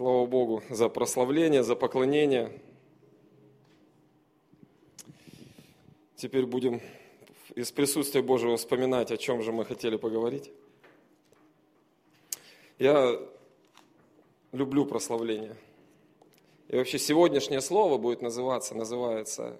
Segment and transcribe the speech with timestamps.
[0.00, 2.58] Слава Богу за прославление, за поклонение.
[6.16, 6.80] Теперь будем
[7.54, 10.50] из присутствия Божьего вспоминать, о чем же мы хотели поговорить.
[12.78, 13.20] Я
[14.52, 15.54] люблю прославление.
[16.68, 19.58] И вообще сегодняшнее слово будет называться, называется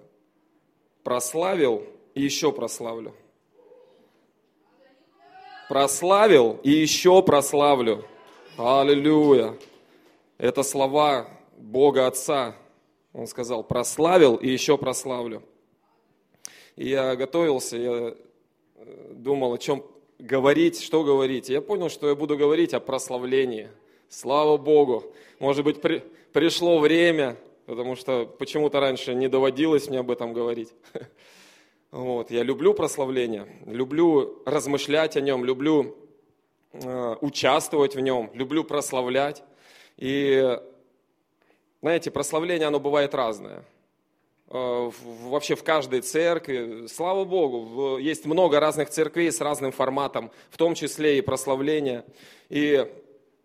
[1.03, 1.85] «прославил
[2.15, 3.13] и еще прославлю».
[5.69, 8.03] Прославил и еще прославлю.
[8.57, 9.55] Аллилуйя.
[10.41, 12.55] Это слова Бога Отца.
[13.13, 15.43] Он сказал, прославил и еще прославлю.
[16.75, 18.15] И я готовился, я
[18.75, 19.85] э, думал, о чем
[20.17, 21.49] говорить, что говорить.
[21.49, 23.69] Я понял, что я буду говорить о прославлении.
[24.09, 25.13] Слава Богу.
[25.37, 27.37] Может быть, при, пришло время,
[27.67, 30.73] потому что почему-то раньше не доводилось мне об этом говорить.
[31.91, 35.97] Вот, я люблю прославление, люблю размышлять о нем, люблю
[36.71, 39.43] э, участвовать в нем, люблю прославлять.
[39.97, 40.59] И,
[41.81, 43.63] знаете, прославление, оно бывает разное.
[44.49, 44.91] Э,
[45.23, 50.75] вообще в каждой церкви, слава Богу, есть много разных церквей с разным форматом, в том
[50.75, 52.03] числе и прославление.
[52.49, 52.85] И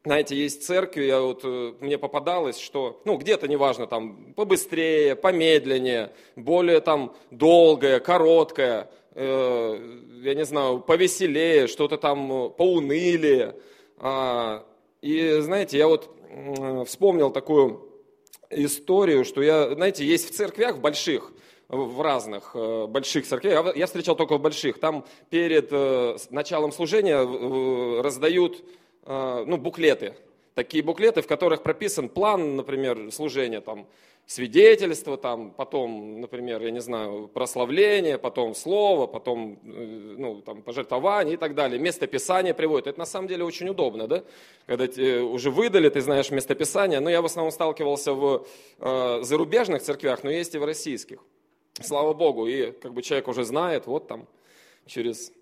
[0.06, 6.12] знаете, есть церкви, я вот, э, мне попадалось, что, ну, где-то, неважно, там, побыстрее, помедленнее,
[6.36, 13.56] более там долгое, короткое, э, я не знаю, повеселее, что-то там поунылее.
[13.98, 14.64] А,
[15.02, 16.15] и, знаете, я вот
[16.86, 17.88] вспомнил такую
[18.50, 21.32] историю, что я, знаете, есть в церквях больших,
[21.68, 28.02] в разных э, больших церквях, я встречал только в больших, там перед э, началом служения
[28.02, 28.64] раздают
[29.04, 30.14] э, ну, буклеты,
[30.54, 33.86] такие буклеты, в которых прописан план, например, служения, там,
[34.26, 41.34] свидетельство, там, потом, например, я не знаю, прославление, потом слово, потом э, ну, там, пожертвование
[41.34, 41.78] и так далее.
[41.78, 42.88] Местописание приводит.
[42.88, 44.24] Это на самом деле очень удобно, да?
[44.66, 46.98] Когда тебе уже выдали, ты знаешь местописание.
[46.98, 48.46] Но я в основном сталкивался в
[48.80, 51.20] э, зарубежных церквях, но есть и в российских.
[51.80, 52.48] Слава Богу.
[52.48, 54.26] И как бы человек уже знает, вот там
[54.86, 55.32] через...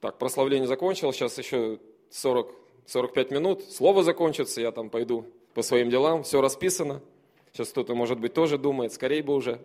[0.00, 1.78] Так, прославление закончилось, сейчас еще
[2.10, 2.54] 40,
[2.86, 5.24] 45 минут, слово закончится, я там пойду
[5.54, 7.00] по своим делам, все расписано.
[7.52, 9.60] Сейчас кто-то, может быть, тоже думает, скорее бы уже.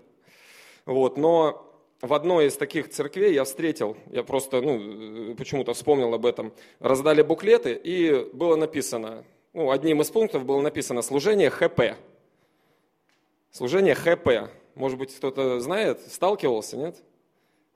[0.86, 1.70] Вот, но
[2.02, 7.22] в одной из таких церквей я встретил, я просто ну, почему-то вспомнил об этом, раздали
[7.22, 9.24] буклеты, и было написано,
[9.54, 11.96] ну, одним из пунктов было написано «служение ХП».
[13.52, 14.52] Служение ХП.
[14.74, 16.98] Может быть, кто-то знает, сталкивался, нет?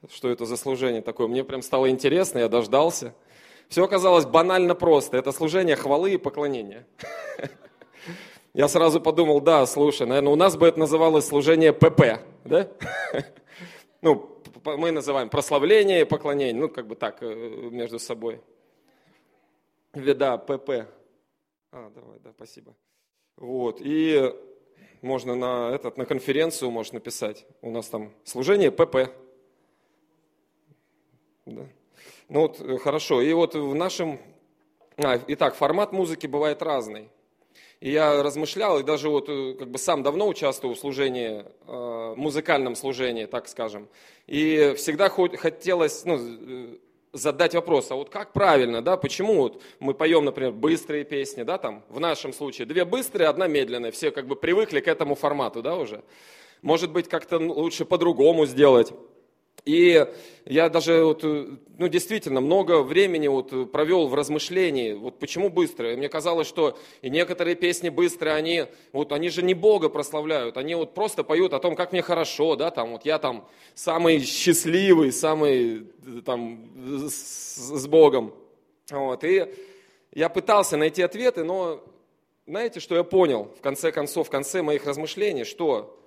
[0.09, 1.28] Что это за служение такое?
[1.28, 3.13] Мне прям стало интересно, я дождался.
[3.69, 5.17] Все оказалось банально просто.
[5.17, 6.88] Это служение хвалы и поклонения.
[8.57, 12.68] Я сразу подумал, да, слушай, наверное, у нас бы это называлось служение ПП, да?
[14.01, 17.35] Ну, мы называем прославление и поклонение, ну, как бы так, э,
[17.69, 18.41] между собой.
[19.94, 20.88] Да, ПП.
[21.72, 22.75] А, давай, да, спасибо.
[23.35, 24.34] Вот, и
[25.03, 27.46] можно на, этот, на конференцию можешь написать.
[27.62, 29.12] У нас там служение ПП.
[31.46, 31.67] Да.
[32.28, 33.22] Ну вот, э, хорошо.
[33.22, 34.19] И вот в нашем...
[34.97, 37.12] А, итак, формат музыки бывает разный.
[37.80, 42.14] И я размышлял, и даже вот э, как бы сам давно участвую в служении, э,
[42.18, 43.88] музыкальном служении, так скажем.
[44.26, 46.78] И всегда хотелось ну, э,
[47.14, 51.60] задать вопрос, а вот как правильно, да, почему вот мы поем, например, быстрые песни, да,
[51.60, 55.62] там, в нашем случае, две быстрые, одна медленная, все как бы привыкли к этому формату,
[55.62, 56.04] да, уже.
[56.64, 58.92] Может быть, как-то лучше по-другому сделать.
[59.67, 60.07] И
[60.45, 65.94] я даже, вот, ну, действительно, много времени вот провел в размышлении, вот почему быстро.
[65.97, 70.73] мне казалось, что и некоторые песни быстрые, они, вот, они же не Бога прославляют, они
[70.75, 73.45] вот просто поют о том, как мне хорошо, да, там, вот я там
[73.75, 75.88] самый счастливый, самый
[76.25, 76.72] там
[77.09, 78.34] с, с Богом.
[78.89, 79.53] Вот, и
[80.13, 81.84] я пытался найти ответы, но
[82.45, 85.99] знаете, что я понял в конце концов, в конце моих размышлений, что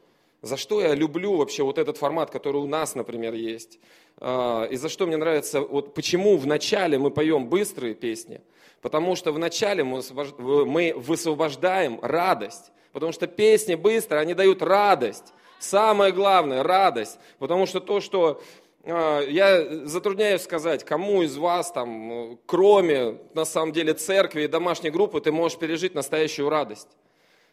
[0.43, 3.79] за что я люблю вообще вот этот формат, который у нас, например, есть.
[4.19, 8.41] А, и за что мне нравится, вот почему в начале мы поем быстрые песни.
[8.81, 12.73] Потому что в начале мы высвобождаем радость.
[12.93, 15.35] Потому что песни быстрые, они дают радость.
[15.59, 17.19] Самое главное– радость.
[17.39, 18.41] Потому что то, что
[18.85, 24.91] а, я затрудняюсь сказать, кому из вас, там, кроме, на самом деле, церкви и домашней
[24.91, 26.89] группы, ты можешь пережить настоящую радость.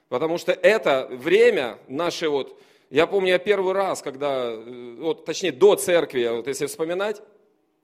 [0.07, 2.57] Потому что это время нашей вот
[2.89, 7.21] я помню, я первый раз, когда, э, вот, точнее, до церкви, вот если вспоминать,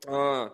[0.06, 0.54] а,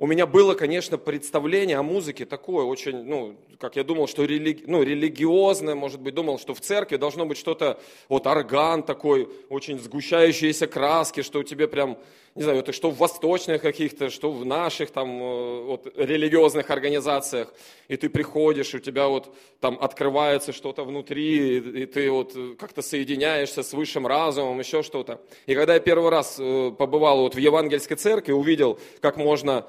[0.00, 4.62] у меня было, конечно, представление о музыке такое, очень, ну, как я думал, что религи,
[4.64, 9.80] ну, религиозное, может быть, думал, что в церкви должно быть что-то, вот орган такой, очень
[9.80, 11.98] сгущающиеся краски, что у тебя прям,
[12.36, 17.52] не знаю, это что в восточных каких-то, что в наших там э, вот, религиозных организациях,
[17.88, 23.64] и ты приходишь, у тебя вот там открывается что-то внутри, и ты вот как-то соединяешься
[23.64, 25.20] с высшим разумом, еще что-то.
[25.46, 29.66] И когда я первый раз э, побывал вот в евангельской церкви, увидел, как можно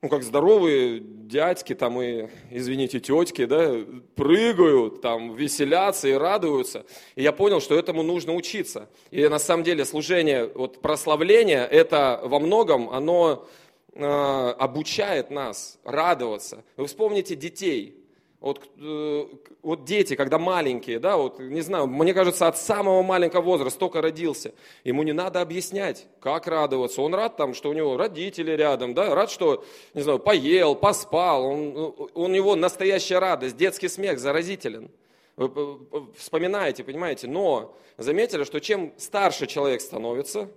[0.00, 3.74] ну, как здоровые дядьки там и, извините, тетки, да,
[4.14, 6.86] прыгают, там, веселятся и радуются.
[7.16, 8.88] И я понял, что этому нужно учиться.
[9.10, 13.48] И на самом деле служение, вот прославление, это во многом, оно
[13.92, 16.64] э, обучает нас радоваться.
[16.76, 17.97] Вы вспомните детей.
[18.40, 19.24] Вот, э,
[19.62, 24.00] вот дети, когда маленькие, да, вот, не знаю, мне кажется, от самого маленького возраста только
[24.00, 24.54] родился,
[24.84, 27.02] ему не надо объяснять, как радоваться.
[27.02, 31.46] Он рад там, что у него родители рядом, да, рад, что, не знаю, поел, поспал,
[31.46, 34.88] он, у него настоящая радость, детский смех заразителен.
[35.36, 35.78] Вы
[36.16, 40.48] вспоминаете, понимаете, но заметили, что чем старше человек становится,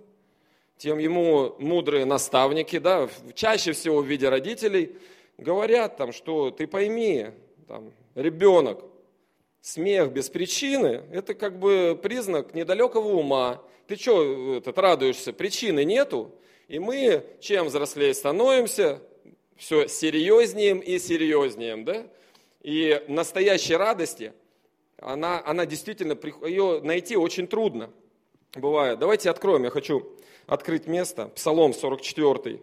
[0.76, 4.96] тем ему мудрые наставники, да, чаще всего в виде родителей,
[5.36, 7.30] говорят там, что ты пойми,
[7.72, 8.84] там, ребенок,
[9.62, 13.62] смех без причины, это как бы признак недалекого ума.
[13.86, 15.32] Ты что этот, радуешься?
[15.32, 16.34] Причины нету.
[16.68, 19.00] И мы, чем взрослее становимся,
[19.56, 22.06] все серьезнее и серьезнее, да?
[22.60, 24.34] И настоящей радости,
[24.98, 26.12] она, она действительно,
[26.46, 27.88] ее найти очень трудно
[28.54, 28.98] бывает.
[28.98, 30.12] Давайте откроем, я хочу
[30.46, 32.60] открыть место, Псалом 44,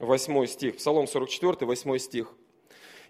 [0.00, 2.34] 8 стих, Псалом 44, 8 стих.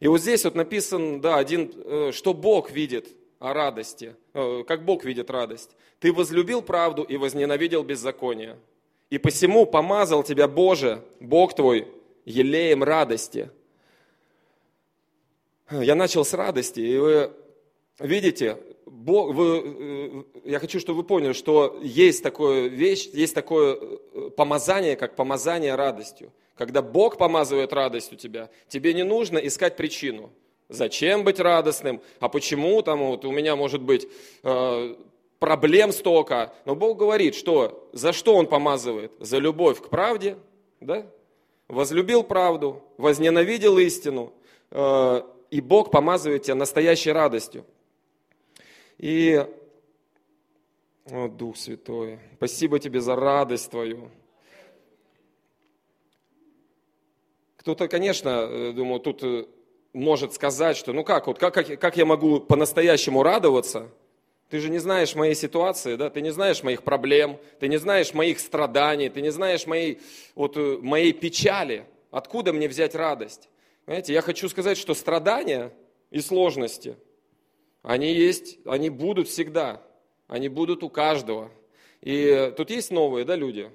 [0.05, 3.09] И вот здесь вот написан, да, один, э, что Бог видит
[3.39, 5.71] о радости, э, как Бог видит радость.
[5.99, 8.59] Ты возлюбил правду и возненавидел беззаконие.
[9.09, 11.89] И посему помазал тебя Боже, Бог твой,
[12.27, 13.49] елеем радости.
[15.71, 17.31] Я начал с радости, и вы
[17.99, 23.77] видите, Бог, вы, э, я хочу, чтобы вы поняли, что есть такое вещь, есть такое
[24.37, 26.31] помазание, как помазание радостью.
[26.57, 30.31] Когда Бог помазывает радость у тебя, тебе не нужно искать причину.
[30.69, 32.01] Зачем быть радостным?
[32.21, 34.07] А почему там вот у меня может быть
[34.43, 34.95] э,
[35.39, 36.55] проблем столько?
[36.65, 39.13] Но Бог говорит, что за что Он помазывает?
[39.19, 40.37] За любовь к правде,
[40.81, 41.07] да?
[41.69, 44.33] Возлюбил правду, возненавидел истину,
[44.71, 47.65] э, и Бог помазывает тебя настоящей радостью.
[48.99, 49.45] И,
[51.11, 54.11] о, Дух Святой, спасибо тебе за радость твою.
[57.65, 59.47] Кто-то, конечно, э, думаю, тут э,
[59.95, 63.89] может сказать, что ну как, вот как, как, как я могу по-настоящему радоваться?
[64.51, 66.11] Ты же не знаешь моей ситуации, да?
[66.11, 70.03] ты не знаешь моих проблем, ты не знаешь моих страданий, ты не знаешь моей,
[70.35, 71.87] вот, э, моей печали.
[72.11, 73.49] Откуда мне взять радость?
[73.87, 75.73] Знаете, я хочу сказать, что страдания
[76.11, 76.97] и сложности,
[77.83, 79.81] они есть, они будут всегда,
[80.29, 81.51] они будут у каждого.
[82.03, 83.71] И тут есть новые, да, люди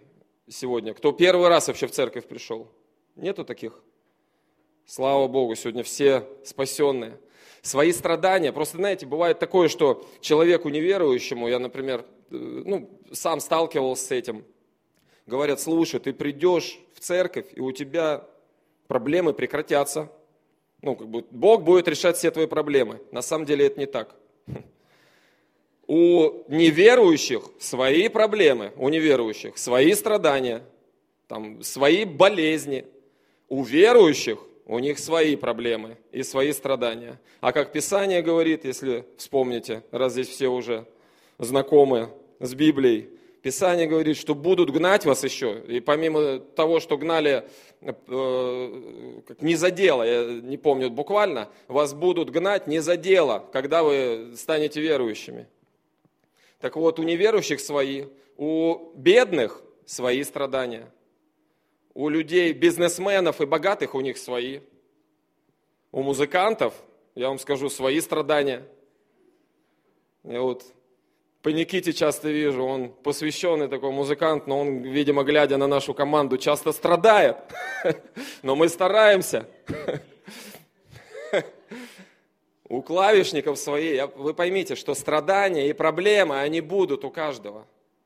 [0.47, 2.67] сегодня, кто первый раз вообще в церковь пришел–
[3.19, 3.77] Нету таких?
[4.85, 7.19] Слава Богу, сегодня все спасенные.
[7.61, 8.53] Свои страдания.
[8.53, 14.45] Просто, знаете, бывает такое, что человеку неверующему, я, например, э, ну, сам сталкивался с этим,
[15.27, 18.25] говорят, слушай, ты придешь в церковь, и у тебя
[18.87, 20.09] проблемы прекратятся.
[20.81, 23.01] Ну, как бы Бог будет решать все твои проблемы.
[23.11, 24.15] На самом деле это не так.
[25.87, 30.63] У неверующих свои проблемы, у неверующих свои страдания,
[31.27, 32.85] там, свои болезни–
[33.49, 37.19] у верующих у них свои проблемы и свои страдания.
[37.41, 40.85] А как Писание говорит, если вспомните, раз здесь все уже
[41.39, 43.09] знакомы с Библией,
[43.41, 45.63] Писание говорит, что будут гнать вас еще.
[45.67, 47.47] И помимо того, что гнали
[47.81, 53.81] э, не за дело, я не помню буквально, вас будут гнать не за дело, когда
[53.81, 55.47] вы станете верующими.
[56.59, 58.05] Так вот, у неверующих свои,
[58.37, 60.91] у бедных свои страдания–
[61.93, 64.61] у людей, бизнесменов и богатых у них свои.
[65.91, 66.73] У музыкантов,
[67.15, 68.65] я вам скажу, свои страдания.
[70.23, 70.63] Я вот
[71.41, 76.37] по Никите часто вижу, он посвященный такой музыкант, но он, видимо, глядя на нашу команду,
[76.37, 77.37] часто страдает.
[78.43, 79.47] Но мы стараемся.
[82.67, 87.65] У клавишников свои, вы поймите, что страдания и проблемы, они будут у каждого.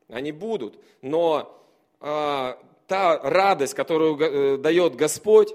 [0.10, 0.80] Они будут.
[1.02, 1.60] Но
[2.00, 5.54] а, та радость, которую э, дает Господь,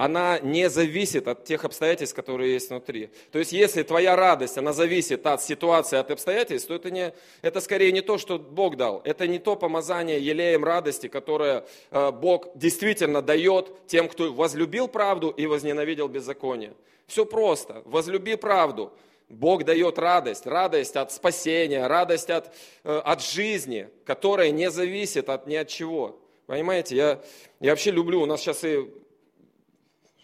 [0.00, 3.10] она не зависит от тех обстоятельств, которые есть внутри.
[3.32, 7.60] То есть, если твоя радость, она зависит от ситуации, от обстоятельств, то это, не, это
[7.60, 9.02] скорее не то, что Бог дал.
[9.04, 15.28] Это не то помазание елеем радости, которое э, Бог действительно дает тем, кто возлюбил правду
[15.28, 16.72] и возненавидел беззаконие.
[17.06, 17.82] Все просто.
[17.84, 18.94] Возлюби правду.
[19.28, 22.50] Бог дает радость, радость от спасения, радость от,
[22.84, 26.18] э, от жизни, которая не зависит от ни от чего.
[26.50, 27.20] Понимаете, я,
[27.60, 28.90] я вообще люблю, у нас сейчас и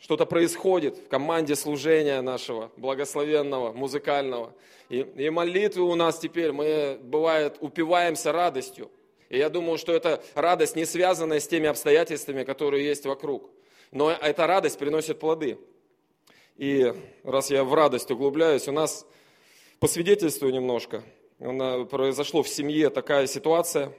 [0.01, 4.53] что-то происходит в команде служения нашего, благословенного, музыкального.
[4.89, 8.91] И, и молитвы у нас теперь, мы, бывает, упиваемся радостью.
[9.29, 13.49] И я думаю, что эта радость не связана с теми обстоятельствами, которые есть вокруг.
[13.93, 15.61] Но эта радость приносит плоды.
[16.57, 16.93] И
[17.23, 19.07] раз я в радость углубляюсь, у нас
[19.79, 21.05] по свидетельству немножко,
[21.39, 23.93] произошло в семье такая ситуация.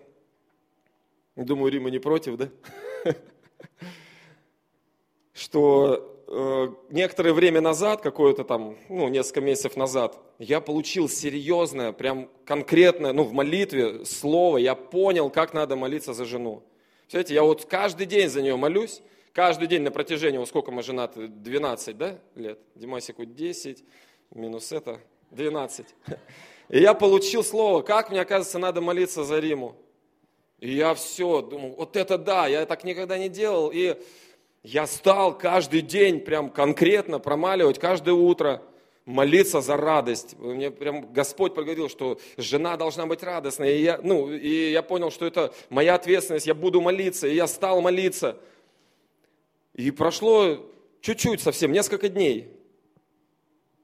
[1.38, 2.50] Думаю, Рима не против, да?
[5.34, 12.29] что э, некоторое время назад, какое-то там, ну, несколько месяцев назад, я получил серьезное, прям
[12.44, 16.63] конкретное, ну, в молитве слово, я понял, как надо молиться за жену.
[17.08, 20.82] Знаете, я вот каждый день за нее молюсь, каждый день на протяжении, вот сколько мы
[20.82, 22.60] женаты, 12, да, лет?
[22.74, 23.84] Димасику 10,
[24.32, 25.86] минус это, 12.
[26.70, 29.75] И я получил слово, как мне, оказывается, надо молиться за Риму.
[30.59, 33.71] И я все, думал, вот это да, я так никогда не делал.
[33.71, 33.95] И
[34.63, 38.61] я стал каждый день прям конкретно промаливать, каждое утро
[39.05, 40.37] молиться за радость.
[40.37, 43.77] Мне прям Господь проговорил, что жена должна быть радостной.
[43.77, 47.27] И я, ну, и я понял, что это моя ответственность, я буду молиться.
[47.27, 48.37] И я стал молиться.
[49.73, 50.57] И прошло
[51.01, 52.51] чуть-чуть совсем, несколько дней.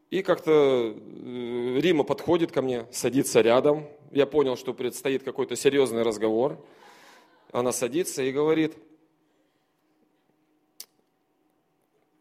[0.10, 3.88] И как-то э, Рима подходит ко мне, садится рядом.
[4.14, 6.58] Я понял, что предстоит какой-то серьезный разговор.
[7.52, 8.78] Она садится и говорит–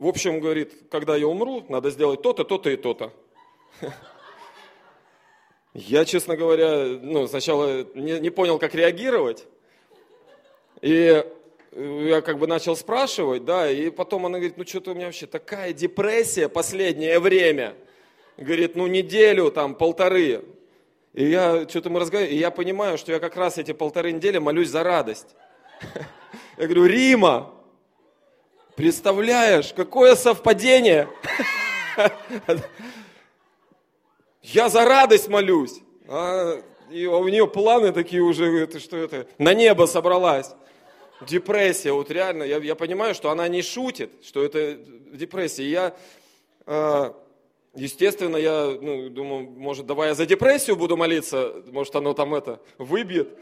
[0.02, 3.12] В общем, говорит, когда я умру, надо сделать то-то, то-то и то-то.
[5.74, 9.46] Я, честно говоря, ну, сначала не, не понял, как реагировать.
[10.80, 11.24] И
[11.70, 15.26] я как бы начал спрашивать, да, и потом она говорит, ну что-то у меня вообще
[15.26, 17.76] такая депрессия последнее время.
[18.36, 20.44] Говорит, ну неделю, там, полторы.
[21.12, 24.38] И я, что-то мы разговариваем, и я понимаю, что я как раз эти полторы недели
[24.38, 25.36] молюсь за радость.
[26.58, 27.52] Я говорю, Рима,
[28.76, 31.06] Представляешь, какое совпадение.
[34.42, 35.80] Я за радость молюсь.
[36.08, 36.58] А,
[36.90, 40.54] и у нее планы такие уже, это что это, на небо собралась.
[41.20, 44.78] Депрессия, вот реально, я, я понимаю, что она не шутит, что это
[45.12, 45.68] депрессия.
[45.68, 45.94] я,
[46.66, 47.12] э,
[47.74, 52.60] естественно, я ну, думаю, может, давай я за депрессию буду молиться, может, оно там это
[52.78, 53.38] выбьет.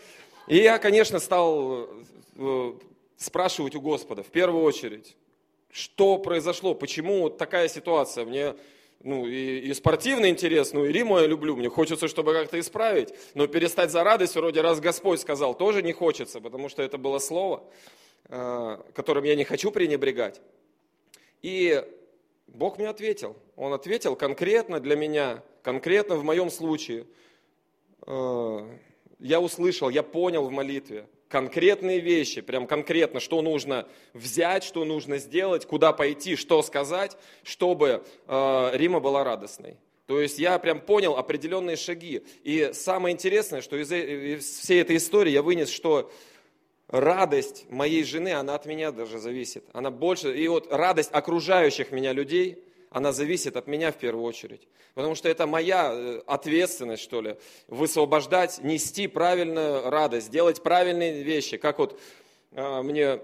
[0.47, 1.89] И я, конечно, стал
[2.37, 2.73] э,
[3.17, 5.17] спрашивать у Господа, в первую очередь,
[5.71, 8.25] что произошло, почему такая ситуация.
[8.25, 8.55] Мне
[9.03, 13.15] ну, и, и спортивный интерес, ну и Риму я люблю, мне хочется, чтобы как-то исправить,
[13.35, 17.19] но перестать за радость, вроде раз Господь сказал, тоже не хочется, потому что это было
[17.19, 17.65] слово,
[18.29, 20.41] э, которым я не хочу пренебрегать.
[21.41, 21.83] И
[22.55, 27.07] Бог мне ответил, Он ответил конкретно для меня, конкретно в моем случае.
[28.07, 28.69] Э,
[29.19, 35.19] я услышал, я понял в молитве, конкретные вещи, прям конкретно, что нужно взять, что нужно
[35.19, 39.77] сделать, куда пойти, что сказать, чтобы э, Рима была радостной.
[40.07, 42.25] То есть я прям понял определенные шаги.
[42.43, 46.11] И самое интересное, что из, из всей этой истории я вынес, что
[46.91, 49.65] радость моей жены, она от меня даже зависит.
[49.73, 54.67] Она больше, и вот радость окружающих меня людей– она зависит от меня в первую очередь.
[54.95, 57.37] Потому что это моя э, ответственность, что ли,
[57.69, 61.57] высвобождать, нести правильную радость, делать правильные вещи.
[61.57, 61.99] Как вот
[62.51, 63.21] э, мне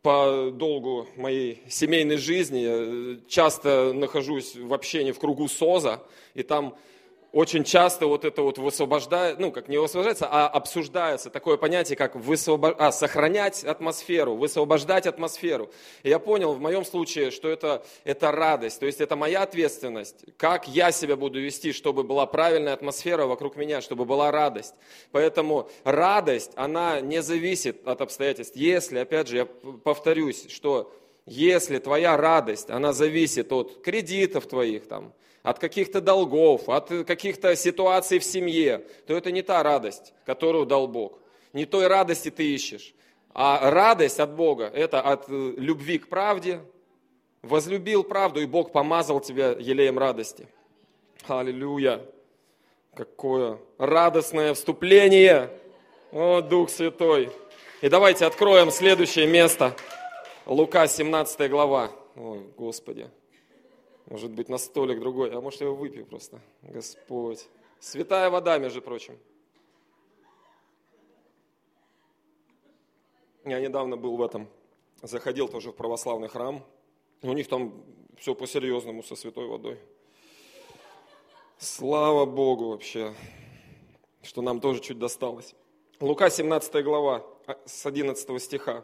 [0.00, 6.02] по долгу моей семейной жизни э, часто нахожусь в общении в кругу СОЗа,
[6.32, 6.74] и там
[7.32, 12.16] очень часто вот это вот высвобождает, ну, как не высвобождается, а обсуждается такое понятие, как
[12.16, 12.74] высвобо...
[12.78, 15.70] а, сохранять атмосферу, высвобождать атмосферу.
[16.02, 20.24] И я понял в моем случае, что это, это радость, то есть это моя ответственность,
[20.38, 24.74] как я себя буду вести, чтобы была правильная атмосфера вокруг меня, чтобы была радость.
[25.12, 28.56] Поэтому радость, она не зависит от обстоятельств.
[28.56, 30.92] Если, опять же, я повторюсь, что
[31.28, 38.18] если твоя радость, она зависит от кредитов твоих, там, от каких-то долгов, от каких-то ситуаций
[38.18, 41.18] в семье, то это не та радость, которую дал Бог.
[41.52, 42.94] Не той радости ты ищешь.
[43.34, 46.60] А радость от Бога– это от э, любви к правде.
[47.42, 50.48] Возлюбил правду, и Бог помазал тебя елеем радости.
[51.26, 52.00] Аллилуйя!
[52.94, 55.50] Какое радостное вступление!
[56.10, 57.30] О, Дух Святой!
[57.80, 59.76] И давайте откроем следующее место.
[60.48, 61.92] Лука, 17 глава.
[62.16, 63.10] Ой, Господи.
[64.06, 65.30] Может быть, на столик другой.
[65.30, 66.40] А может, я его выпью просто.
[66.62, 67.46] Господь.
[67.80, 69.18] Святая вода, между прочим.
[73.44, 74.48] Я недавно был в этом,
[75.02, 76.64] заходил тоже в православный храм.
[77.20, 77.84] У них там
[78.16, 79.78] все по-серьезному со святой водой.
[81.58, 83.14] Слава Богу вообще,
[84.22, 85.54] что нам тоже чуть досталось.
[86.00, 88.82] Лука 17 глава, а, с 11 стиха.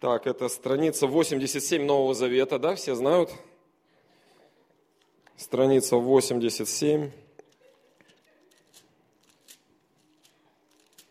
[0.00, 3.32] Так, это страница 87 Нового Завета, да, все знают?
[5.36, 7.10] Страница 87.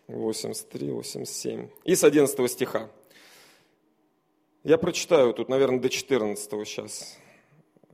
[0.07, 1.67] 83, 87.
[1.83, 2.89] И с 11 стиха.
[4.63, 7.17] Я прочитаю тут, наверное, до 14 сейчас,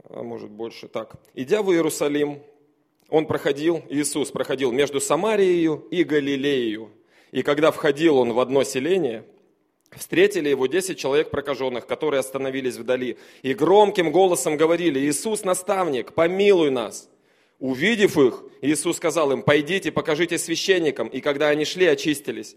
[0.10, 0.88] а может больше.
[0.88, 1.16] Так.
[1.34, 2.44] «Идя в Иерусалим,
[3.10, 6.90] он проходил, Иисус проходил между Самарией и Галилеей.
[7.32, 9.26] И когда входил он в одно селение,
[9.98, 16.72] встретили его десять человек прокаженных, которые остановились вдали, и громким голосом говорили, «Иисус, наставник, помилуй
[16.72, 17.10] нас!»
[17.60, 21.08] Увидев их, Иисус сказал им, «Пойдите, покажите священникам».
[21.08, 22.56] И когда они шли, очистились.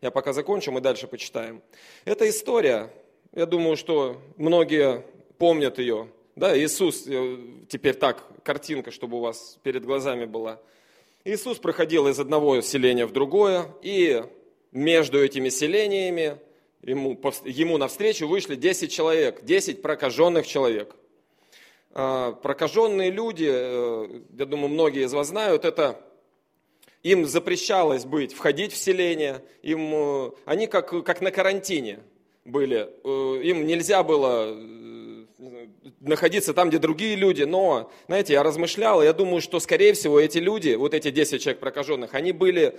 [0.00, 1.62] Я пока закончу, мы дальше почитаем.
[2.04, 2.90] Эта история
[3.34, 5.04] я думаю, что многие
[5.38, 6.08] помнят ее.
[6.34, 7.36] Да, Иисус, э,
[7.68, 10.60] теперь так, картинка, чтобы у вас перед глазами была.
[11.24, 14.24] Иисус проходил из одного селения в другое, и
[14.72, 16.38] между этими селениями
[16.82, 20.94] ему, ему навстречу вышли 10 человек, 10 прокаженных человек.
[21.92, 26.00] А, прокаженные люди, э, я думаю, многие из вас знают, это
[27.02, 32.00] им запрещалось быть, входить в селение, им, э, они как, как на карантине–
[32.48, 32.88] были.
[33.04, 34.56] Э, им нельзя было
[36.00, 40.38] находиться там, где другие люди, но, знаете, я размышлял, я думаю, что, скорее всего, эти
[40.38, 42.78] люди, вот эти 10 человек прокаженных, они были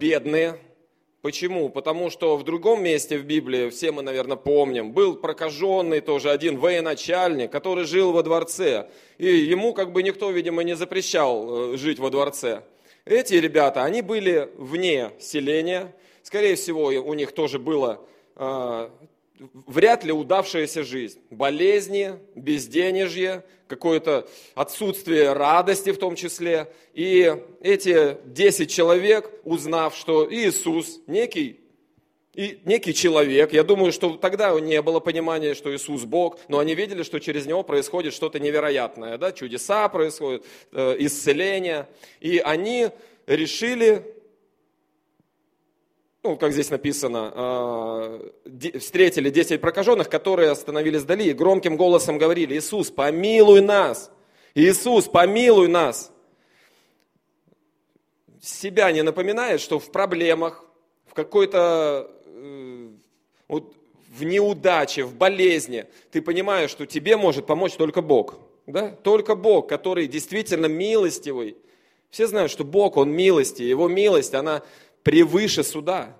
[0.00, 0.58] бедные.
[1.24, 1.70] Почему?
[1.70, 6.58] Потому что в другом месте в Библии, все мы, наверное, помним, был прокаженный тоже один
[6.58, 8.90] военачальник, который жил во дворце.
[9.16, 12.64] И ему как бы никто, видимо, не запрещал жить во дворце.
[13.06, 15.94] Эти ребята, они были вне селения.
[16.22, 18.90] Скорее всего, у них тоже было а,
[19.66, 21.20] вряд ли удавшаяся жизнь.
[21.30, 26.72] Болезни, безденежье, какое-то отсутствие радости в том числе.
[26.92, 31.60] И эти 10 человек, узнав, что Иисус некий,
[32.34, 36.74] и некий человек, я думаю, что тогда не было понимания, что Иисус Бог, но они
[36.74, 39.30] видели, что через него происходит что-то невероятное, да?
[39.32, 41.88] чудеса происходят, э, исцеление.
[42.20, 42.88] И они
[43.26, 44.04] решили
[46.24, 48.32] ну, как здесь написано, а,
[48.80, 54.10] встретили 10 прокаженных, которые остановились вдали и громким голосом говорили, Иисус, помилуй нас!
[54.54, 56.10] Иисус, помилуй нас!
[58.40, 60.64] Себя не напоминает, что в проблемах,
[61.06, 62.88] в какой-то э,
[63.46, 63.74] вот,
[64.08, 68.38] в неудаче, в болезни, ты понимаешь, что тебе может помочь только Бог.
[68.66, 68.88] Да?
[69.02, 71.58] Только Бог, который действительно милостивый.
[72.08, 74.62] Все знают, что Бог, Он милости, Его милость, она
[75.04, 76.16] превыше суда.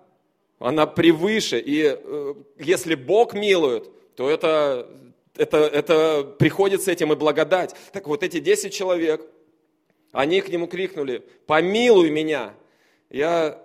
[0.61, 1.59] Она превыше.
[1.59, 4.89] И э, если Бог милует, то это,
[5.37, 7.75] это, это приходит с этим и благодать.
[7.93, 9.27] Так вот эти 10 человек,
[10.13, 12.55] они к нему крикнули, помилуй меня.
[13.11, 13.61] Я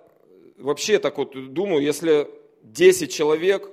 [0.57, 2.27] вообще так вот думаю, если
[2.63, 3.69] 10 человек,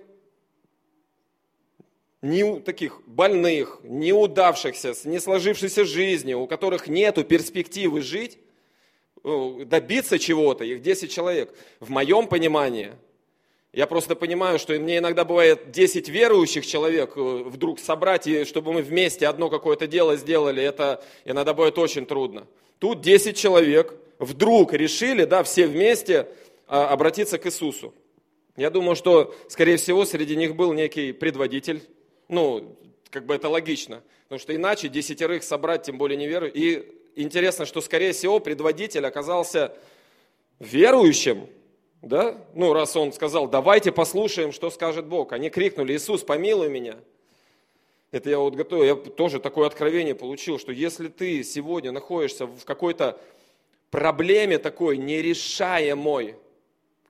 [2.23, 8.39] не таких больных, неудавшихся, с не сложившейся жизнью, у которых нету перспективы жить,
[9.29, 11.53] Э, добиться чего-то, их 10 человек.
[11.81, 12.93] В моем понимании,
[13.73, 18.73] я просто понимаю, что мне иногда бывает 10 верующих человек э, вдруг собрать, и чтобы
[18.73, 22.47] мы вместе одно какое-то дело сделали, это иногда бывает очень трудно.
[22.79, 26.29] Тут 10 человек вдруг решили, да, все вместе
[26.69, 27.93] а, обратиться к Иисусу.
[28.57, 31.83] Я думаю, что, скорее всего, среди них был некий предводитель.
[32.29, 32.77] Ну,
[33.11, 34.05] как бы это логично.
[34.29, 36.47] Потому что иначе десятерых собрать, тем более не веру.
[36.47, 39.77] И интересно, что, скорее всего, предводитель оказался
[40.61, 41.49] верующим,
[42.03, 42.39] да?
[42.55, 45.33] Ну, раз он сказал, давайте послушаем, что скажет Бог.
[45.33, 46.97] Они крикнули, Иисус, помилуй меня.
[48.13, 52.65] Это я вот готов, я тоже такое откровение получил, что если ты сегодня находишься в
[52.65, 53.19] какой-то
[53.91, 56.37] проблеме такой нерешаемой,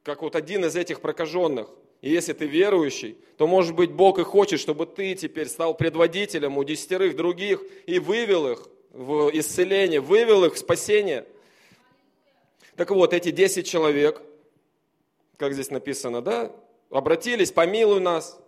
[0.02, 1.68] как вот один из этих прокаженных,
[2.00, 6.56] и если ты верующий, то, может быть, Бог и хочет, чтобы ты теперь стал предводителем
[6.56, 11.26] у десятерых других и вывел их в исцеление, вывел их в спасение.
[12.76, 14.22] Так вот, эти 10 человек,
[15.36, 16.50] как здесь написано, да,
[16.90, 18.40] обратились, помилуй нас.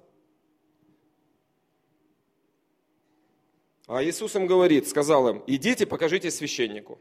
[3.86, 6.98] А Иисус им говорит, сказал им, идите, покажите священнику.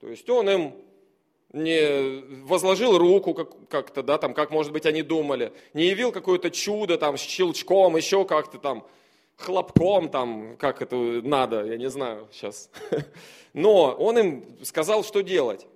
[0.00, 0.74] То есть он им
[1.52, 6.50] не возложил руку как- как-то, да, там, как, может быть, они думали, не явил какое-то
[6.50, 8.86] чудо, там, с щелчком, еще как-то там,
[9.40, 12.70] хлопком, там, как это надо, я не знаю сейчас.
[13.52, 15.66] Но он им сказал, что делать.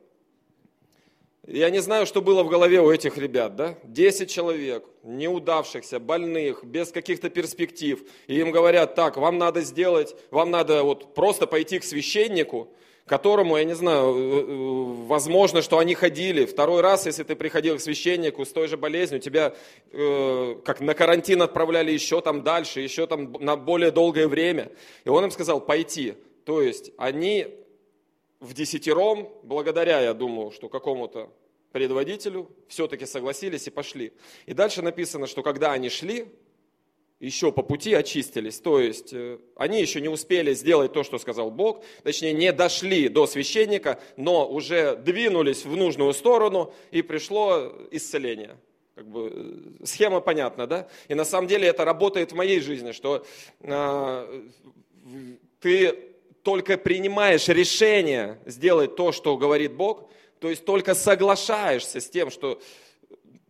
[1.47, 3.75] Я не знаю, что было в голове у этих ребят, да?
[3.83, 8.03] Десять человек, неудавшихся, больных, без каких-то перспектив.
[8.29, 12.69] И им говорят, так, вам надо сделать, вам надо вот просто пойти к священнику,
[13.07, 16.47] которому, я не знаю, э, э, возможно, что они ходили.
[16.47, 19.55] Второй раз, если ты приходил к священнику с той же болезнью, тебя
[19.93, 24.73] э, как на карантин отправляли еще там дальше, еще там на более долгое время.
[25.05, 26.15] И он им сказал, пойти.
[26.45, 27.49] То есть они
[28.41, 31.31] в десятером, благодаря, я думаю, что какому-то
[31.73, 34.13] предводителю, все-таки согласились и пошли.
[34.47, 36.27] И дальше написано, что когда они шли,
[37.21, 38.61] еще по пути очистились.
[38.61, 43.09] То есть э, они еще не успели сделать то, что сказал Бог, точнее не дошли
[43.09, 48.57] до священника, но уже двинулись в нужную сторону и пришло исцеление.
[48.95, 49.33] Как бы,
[49.81, 50.89] э, схема понятна, да?
[51.09, 53.25] И на самом деле это работает в моей жизни, что
[53.61, 54.43] э,
[55.61, 55.99] ты
[56.43, 62.61] только принимаешь решение сделать то, что говорит Бог, то есть только соглашаешься с тем, что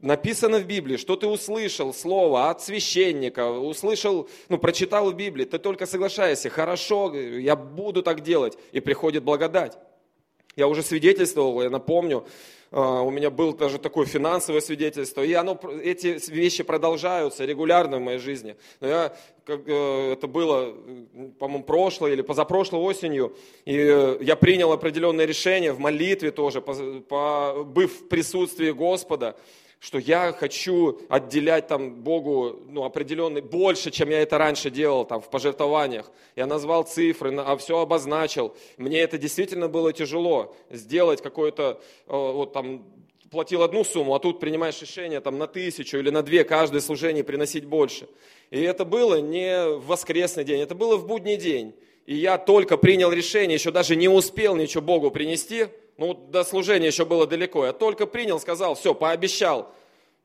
[0.05, 5.59] написано в Библии, что ты услышал слово от священника, услышал, ну, прочитал в Библии, ты
[5.59, 9.79] только соглашаешься, хорошо, я буду так делать, и приходит благодать.
[10.57, 12.25] Я уже свидетельствовал, я напомню,
[12.71, 18.01] а, у меня было даже такое финансовое свидетельство, и оно, эти вещи продолжаются регулярно в
[18.01, 18.57] моей жизни.
[18.81, 20.75] Но я, как, э, это было,
[21.39, 26.75] по-моему, прошлой или позапрошлой осенью, и э, я принял определенное решение в молитве тоже, по,
[27.09, 29.37] по, быв в присутствии Господа,
[29.85, 35.21] что я хочу отделять там Богу ну, определенный, больше, чем я это раньше делал там
[35.21, 36.11] в пожертвованиях.
[36.37, 38.57] Я назвал цифры, а все обозначил.
[38.79, 42.83] Мне это действительно было тяжело, сделать какое-то, э, вот там,
[43.31, 47.23] платил одну сумму, а тут принимаешь решение там, на тысячу или на две каждое служение
[47.23, 48.09] приносить больше.
[48.51, 51.75] И это было не в воскресный день, это было в будний день.
[52.07, 56.89] И я только принял решение, еще даже не успел ничего Богу принести– ну, до служения
[56.89, 57.67] еще было далеко.
[57.67, 59.73] Я только принял, сказал, все, пообещал.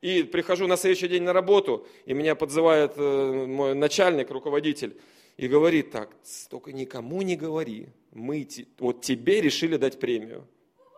[0.01, 4.97] И прихожу на следующий день на работу, и меня подзывает э, мой начальник, руководитель,
[5.35, 6.09] и говорит так,
[6.49, 10.47] только никому не говори, мы вот тебе решили дать премию.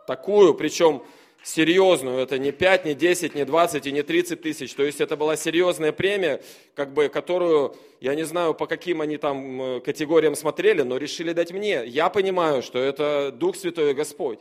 [0.05, 1.03] Такую, причем
[1.43, 4.73] серьезную, это не 5, не 10, не 20 и не 30 тысяч.
[4.75, 6.41] То есть это была серьезная премия,
[6.75, 11.33] как бы, которую, я не знаю, по каким они там э, категориям смотрели, но решили
[11.33, 11.83] дать мне.
[11.85, 14.39] Я понимаю, что это Дух Святой и Господь.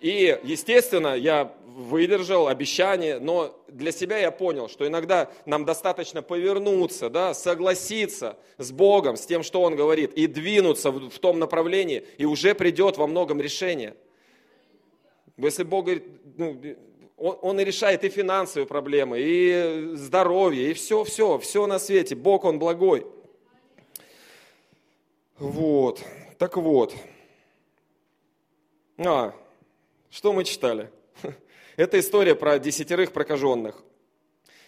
[0.00, 7.10] И, естественно, я выдержал обещание, но для себя я понял, что иногда нам достаточно повернуться,
[7.10, 12.04] да, согласиться с Богом, с тем, что Он говорит, и двинуться в, в том направлении,
[12.18, 13.94] и уже придет во многом решение.
[15.36, 16.04] Если Бог говорит,
[16.36, 16.60] ну,
[17.16, 22.14] он, он и решает и финансовые проблемы, и здоровье, и все, все, все на свете.
[22.14, 23.06] Бог, Он благой.
[25.38, 26.02] Вот,
[26.38, 26.94] так вот.
[28.98, 29.34] А,
[30.10, 30.90] что мы читали?
[31.76, 33.80] Это история про десятерых прокаженных.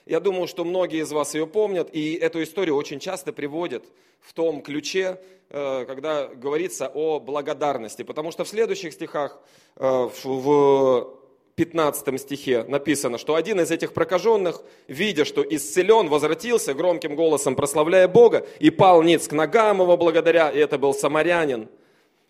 [0.07, 3.85] Я думаю, что многие из вас ее помнят, и эту историю очень часто приводят
[4.21, 8.03] в том ключе, э, когда говорится о благодарности.
[8.03, 9.41] Потому что в следующих стихах,
[9.77, 11.19] э, в
[11.57, 18.07] 15 стихе написано, что один из этих прокаженных, видя, что исцелен, возвратился громким голосом, прославляя
[18.07, 21.69] Бога, и пал ниц к ногам его благодаря, и это был самарянин–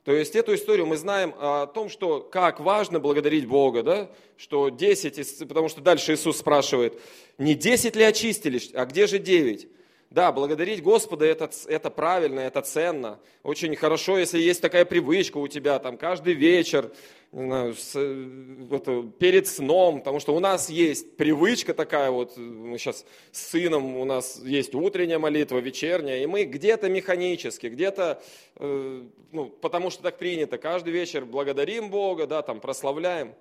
[0.04, 4.10] то есть эту историю мы знаем о том, что как важно благодарить Бога, да?
[4.36, 7.00] что 10, потому что дальше Иисус спрашивает,
[7.38, 9.68] не 10 ли очистились, а где же 9?
[10.12, 13.18] Да, благодарить Господа это, это правильно, это ценно.
[13.42, 16.92] Очень хорошо, если есть такая привычка у тебя, там каждый вечер,
[17.32, 22.76] не знаю, с, это, перед сном, потому что у нас есть привычка такая, вот мы
[22.76, 28.22] сейчас с сыном, у нас есть утренняя молитва, вечерняя, и мы где-то механически, где-то,
[28.56, 33.34] э, ну, потому что так принято, каждый вечер благодарим Бога, да, там прославляем,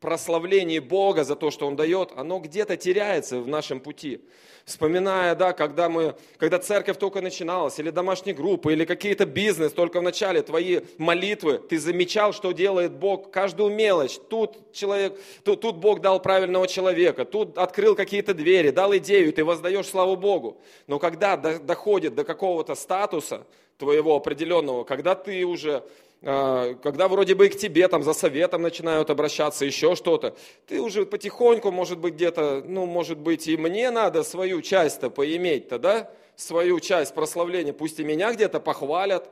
[0.00, 4.20] прославлении Бога за то, что Он дает, оно где-то теряется в нашем пути.
[4.64, 10.00] Вспоминая, да, когда, мы, когда церковь только начиналась, или домашние группы, или какие-то бизнес только
[10.00, 14.18] в начале, твои молитвы, ты замечал, что делает Бог, каждую мелочь.
[14.28, 19.44] Тут, человек, тут, тут Бог дал правильного человека, тут открыл какие-то двери, дал идею, ты
[19.44, 20.60] воздаешь славу Богу.
[20.88, 23.46] Но когда доходит до какого-то статуса,
[23.78, 25.84] твоего определенного, когда ты уже,
[26.26, 30.34] когда вроде бы и к тебе там за советом начинают обращаться, еще что-то,
[30.66, 35.78] ты уже потихоньку, может быть, где-то, ну, может быть, и мне надо свою часть-то поиметь-то,
[35.78, 39.30] да, свою часть прославления, пусть и меня где-то похвалят,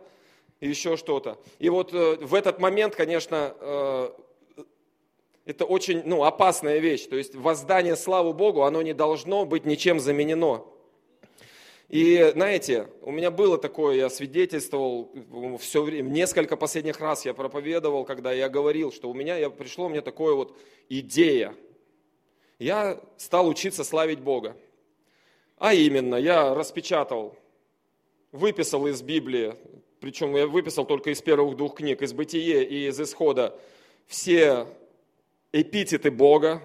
[0.61, 1.37] еще что-то.
[1.59, 4.11] И вот э, в этот момент, конечно, э,
[5.45, 7.07] это очень ну, опасная вещь.
[7.07, 10.65] То есть воздание славу Богу, оно не должно быть ничем заменено.
[11.89, 15.13] И знаете, у меня было такое, я свидетельствовал
[15.59, 19.89] все время, несколько последних раз я проповедовал, когда я говорил, что у меня, я, пришло
[19.89, 20.57] мне такое вот
[20.89, 21.55] идея.
[22.59, 24.57] Я стал учиться славить Бога.
[25.59, 27.37] А именно, я распечатал,
[28.33, 29.55] выписал из Библии,
[30.01, 33.59] причем я выписал только из первых двух книг, из Бытие и из Исхода,
[34.07, 34.67] все
[35.53, 36.63] эпитеты Бога,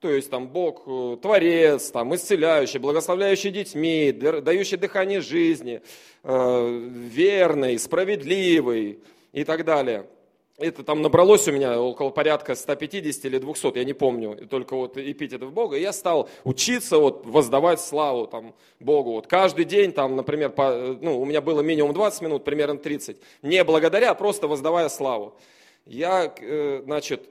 [0.00, 5.82] то есть там Бог э, творец, там, исцеляющий, благословляющий детьми, дающий дыхание жизни,
[6.24, 9.00] э, верный, справедливый
[9.32, 10.06] и так далее.
[10.56, 14.96] Это там набралось у меня около порядка 150 или 200, я не помню, только вот
[14.96, 15.76] эпитетов Бога.
[15.76, 19.12] И я стал учиться вот воздавать славу там, Богу.
[19.12, 23.18] Вот каждый день, там, например, по, ну, у меня было минимум 20 минут, примерно 30.
[23.42, 25.34] Не благодаря, а просто воздавая славу.
[25.86, 27.28] Я, э, значит,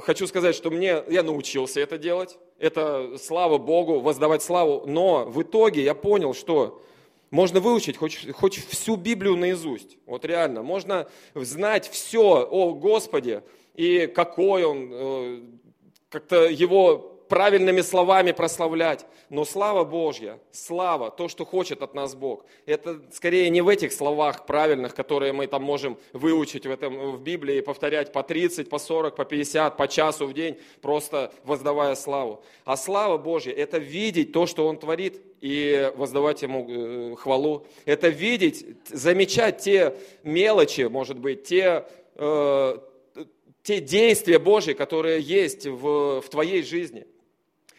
[0.00, 2.38] хочу сказать, что мне, я научился это делать.
[2.58, 4.84] Это, слава Богу, воздавать славу.
[4.86, 6.82] Но в итоге я понял, что
[7.30, 9.98] можно выучить хоть, хоть всю Библию наизусть.
[10.06, 10.62] Вот реально.
[10.62, 13.42] Можно знать все о Господе
[13.74, 15.40] и какой Он, э,
[16.10, 19.06] как-то Его правильными словами прославлять.
[19.30, 23.92] Но слава Божья, слава, то, что хочет от нас Бог, это скорее не в этих
[23.92, 28.78] словах правильных, которые мы там можем выучить в, этом, в Библии, повторять по 30, по
[28.78, 32.42] 40, по 50, по часу в день, просто воздавая славу.
[32.64, 37.66] А слава Божья– это видеть то, что Он творит, и воздавать Ему э, хвалу.
[37.84, 41.84] Это видеть, замечать те мелочи, может быть, те
[42.14, 42.78] э,
[43.64, 47.06] те действия Божьи, которые есть в, в твоей жизни.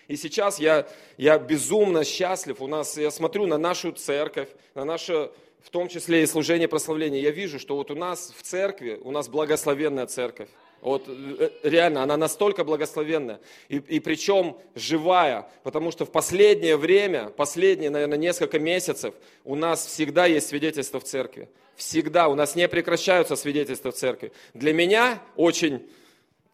[0.08, 0.88] И сейчас я,
[1.18, 2.62] я безумно счастлив.
[2.62, 7.20] У нас, я смотрю на нашу церковь, на наше, в том числе и служение прославления.
[7.20, 10.50] Я вижу, что вот у нас в церкви, у нас благословенная церковь.
[10.82, 13.40] Вот э, реально, она настолько благословенная.
[13.70, 19.86] И, и причем живая, потому что в последнее время, последние, наверное, несколько месяцев у нас
[19.88, 21.50] всегда есть свидетельство в церкви.
[21.76, 22.28] Всегда.
[22.28, 24.32] У нас не прекращаются свидетельства в церкви.
[24.54, 25.82] Для меня очень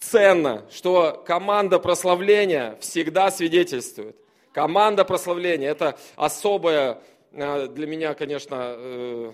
[0.01, 4.17] ценно, что команда прославления всегда свидетельствует.
[4.51, 9.31] Команда прославления– это особая э, для меня, конечно, э,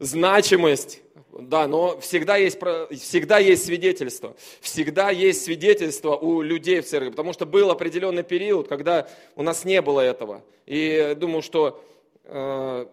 [0.00, 2.58] значимость, да, но всегда есть,
[2.90, 4.34] всегда есть свидетельство.
[4.60, 9.64] Всегда есть свидетельство у людей в церкви, потому что был определенный период, когда у нас
[9.64, 10.42] не было этого.
[10.66, 11.84] И думаю, что
[12.24, 12.86] э,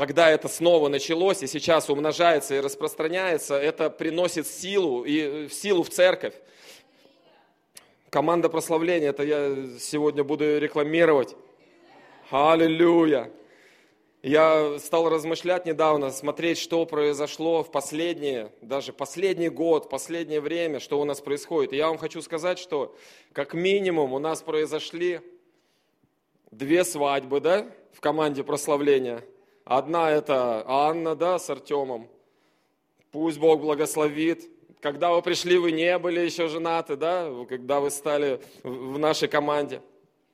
[0.00, 5.90] когда это снова началось и сейчас умножается и распространяется, это приносит силу и силу в
[5.90, 6.32] церковь.
[8.08, 11.36] Команда прославления, это я сегодня буду рекламировать.
[12.30, 13.30] Аллилуйя.
[14.22, 20.98] Я стал размышлять недавно, смотреть, что произошло в последние, даже последний год, последнее время, что
[20.98, 21.74] у нас происходит.
[21.74, 22.96] И я вам хочу сказать, что
[23.34, 25.20] как минимум у нас произошли
[26.50, 29.22] две свадьбы, да, в команде прославления–
[29.70, 32.08] Одна это Анна, да, с Артемом.
[33.12, 34.50] Пусть Бог благословит.
[34.80, 39.80] Когда вы пришли, вы не были еще женаты, да, когда вы стали в нашей команде.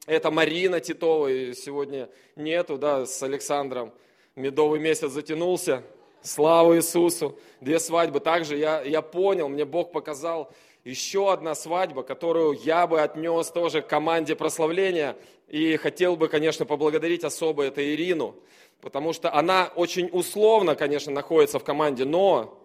[0.07, 3.93] Это Марина Титова, и сегодня нету, да, с Александром.
[4.37, 5.83] Медовый месяц затянулся.
[6.23, 7.39] Слава Иисусу.
[7.61, 8.21] Две свадьбы.
[8.21, 10.51] Также я, я понял, мне Бог показал
[10.87, 15.17] еще одна свадьба, которую я бы отнес тоже к команде прославления.
[15.49, 18.37] И хотел бы, конечно, поблагодарить особо это Ирину,
[18.81, 22.61] потому что она очень условно, конечно, находится в команде, но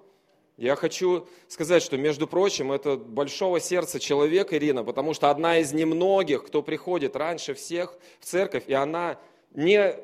[0.57, 5.73] я хочу сказать, что, между прочим, это большого сердца человек Ирина, потому что одна из
[5.73, 9.17] немногих, кто приходит раньше всех в церковь, и она
[9.51, 9.95] не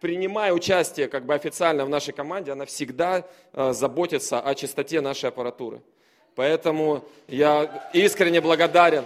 [0.00, 5.28] принимая участие как бы официально в нашей команде, она всегда э, заботится о чистоте нашей
[5.28, 5.82] аппаратуры.
[6.38, 9.04] Поэтому я искренне благодарен.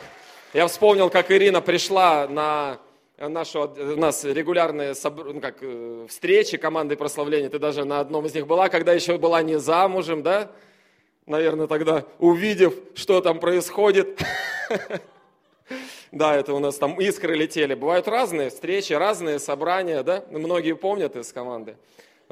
[0.53, 2.79] Я вспомнил, как Ирина пришла на
[3.17, 7.49] нашу, у нас регулярные ну, как, э, встречи команды прославления.
[7.49, 10.51] Ты даже на одном из них была, когда еще была не замужем, да?
[11.25, 14.21] Наверное, тогда увидев, что там происходит.
[16.11, 17.73] Да, это у нас там искры летели.
[17.73, 20.23] Бывают разные встречи, разные собрания, да?
[20.31, 21.77] Многие помнят из команды.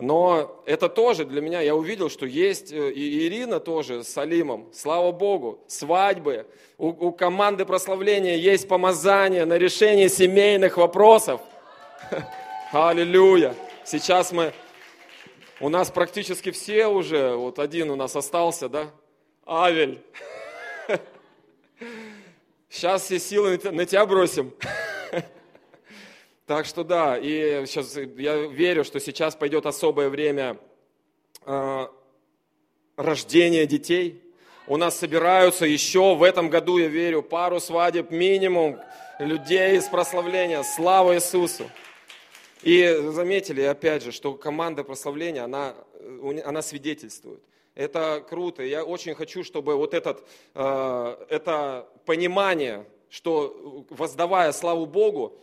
[0.00, 4.68] Но это тоже для меня, я увидел, что есть э, и Ирина тоже с Алимом,
[4.72, 6.46] слава Богу, свадьбы.
[6.78, 11.40] У, у команды прославления есть помазание на решение семейных вопросов.
[12.72, 13.54] Аллилуйя.
[13.84, 14.52] Сейчас мы,
[15.60, 18.90] у нас практически все уже, вот один у нас остался, да?
[19.46, 20.00] Авель.
[22.70, 24.54] Сейчас все силы на тебя бросим.
[26.50, 30.58] Так что да, и сейчас я верю, что сейчас пойдет особое время
[31.46, 31.86] э,
[32.96, 34.20] рождения детей.
[34.66, 38.80] У нас собираются еще в этом году, я верю, пару свадеб минимум
[39.20, 40.64] людей из прославления.
[40.64, 41.70] Слава Иисусу!
[42.62, 45.76] И заметили, опять же, что команда прославления, она,
[46.44, 47.44] она свидетельствует.
[47.76, 48.64] Это круто.
[48.64, 55.38] Я очень хочу, чтобы вот этот, э, это понимание, что воздавая славу Богу,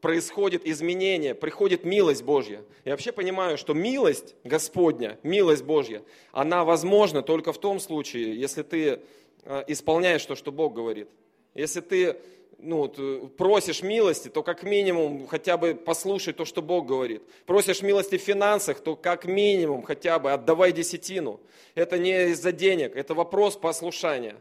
[0.00, 2.64] происходит изменение, приходит милость Божья.
[2.84, 8.62] Я вообще понимаю, что милость Господня, милость Божья, она возможна только в том случае, если
[8.62, 9.00] ты
[9.44, 11.08] а, исполняешь то, что Бог говорит.
[11.54, 12.16] Если ты
[12.58, 12.88] ну,
[13.36, 17.22] просишь милости, то как минимум хотя бы послушай то, что Бог говорит.
[17.46, 21.38] Просишь милости в финансах, то как минимум хотя бы отдавай десятину.
[21.76, 24.36] Это не из-за денег, это вопрос послушания.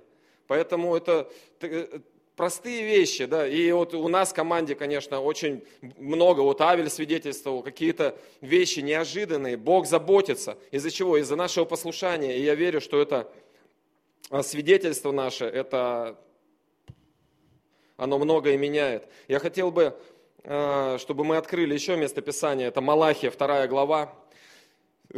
[0.47, 1.29] Поэтому это
[2.36, 5.63] простые вещи, да, и вот у нас в команде, конечно, очень
[5.98, 11.17] много, вот Авель свидетельствовал, какие-то вещи неожиданные, Бог заботится, из-за чего?
[11.17, 13.32] Из-за нашего послушания, и я верю, что это
[14.30, 16.19] а, свидетельство наше, это,
[17.98, 19.08] оно многое меняет.
[19.28, 19.96] Я хотел бы,
[20.43, 24.13] а, чтобы мы открыли еще место Писания, это Малахия, вторая глава,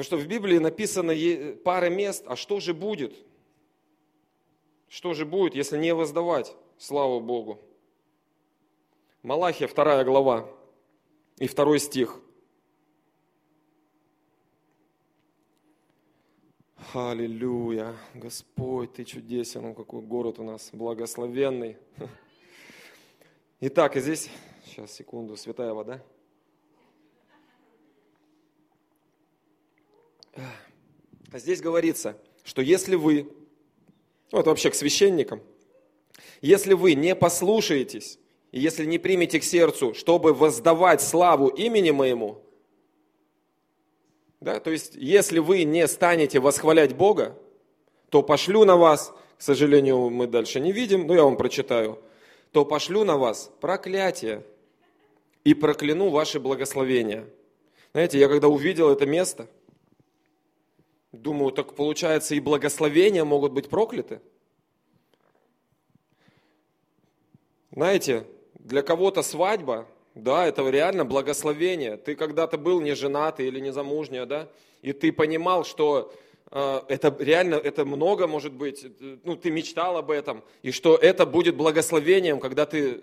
[0.02, 1.14] что в Библии написано
[1.64, 3.16] пара мест, а что же будет?
[4.90, 6.54] Что же будет, если не воздавать?
[6.78, 7.62] Слава Богу.
[9.24, 10.50] Малахия, вторая глава
[11.38, 12.20] и второй стих.
[16.94, 17.96] Аллилуйя.
[18.14, 21.78] Господь, Ты чудесен, какой город у нас благословенный.
[23.62, 24.30] Итак, и здесь,
[24.66, 26.04] сейчас, секунду, святая вода.
[30.36, 33.34] А здесь говорится, что если вы,
[34.34, 35.42] ну это вообще к священникам–
[36.46, 38.20] если вы не послушаетесь,
[38.52, 42.44] и если не примете к сердцу, чтобы воздавать славу имени моему,
[44.42, 47.36] да, то есть если вы не станете восхвалять Бога,
[48.10, 52.00] то пошлю на вас, к сожалению, мы дальше не видим, но я вам прочитаю,
[52.52, 54.46] то пошлю на вас проклятие
[55.44, 57.26] и прокляну ваши благословения.
[57.92, 59.48] Знаете, я когда увидел это место,
[61.12, 64.22] думаю, так получается и благословения могут быть прокляты–
[67.76, 69.86] Знаете, для кого-то свадьба,
[70.16, 71.98] да, это реально благословение.
[71.98, 74.48] Ты когда-то был не женатый или не замужняя, да,
[74.82, 76.14] и ты понимал, что
[76.52, 78.86] э, это реально, это много может быть,
[79.26, 83.02] ну, ты мечтал об этом, и что это будет благословением, когда ты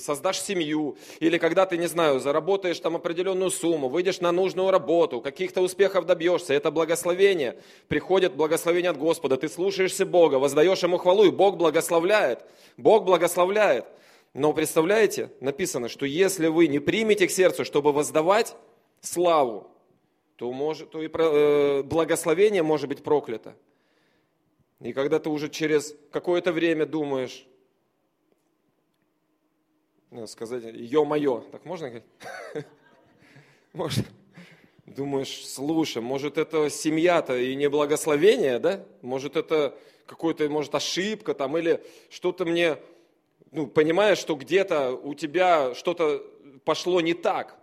[0.00, 5.20] создашь семью, или когда ты, не знаю, заработаешь там определенную сумму, выйдешь на нужную работу,
[5.20, 7.58] каких-то успехов добьешься, это благословение.
[7.88, 12.44] Приходит благословение от Господа, ты слушаешься Бога, воздаешь Ему хвалу, и Бог благословляет.
[12.76, 13.86] Бог благословляет.
[14.34, 18.54] Но представляете, написано, что если вы не примете к сердцу, чтобы воздавать
[19.00, 19.68] славу,
[20.36, 23.56] то, может, то и э, благословение может быть проклято.
[24.80, 27.44] И когда ты уже через какое-то время думаешь,
[30.26, 32.08] сказать, ё-моё, так можно говорить?
[33.72, 34.06] Может,
[34.86, 38.84] думаешь, слушай, может это семья-то и не благословение, да?
[39.02, 42.78] Может это какой-то, может ошибка там или что-то мне
[43.50, 46.22] ну, понимаешь, что где-то у тебя что-то
[46.64, 47.58] пошло не так.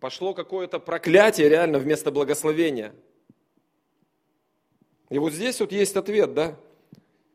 [0.00, 2.94] Пошло какое-то проклятие реально вместо благословения.
[5.08, 6.56] И вот здесь вот есть ответ, да?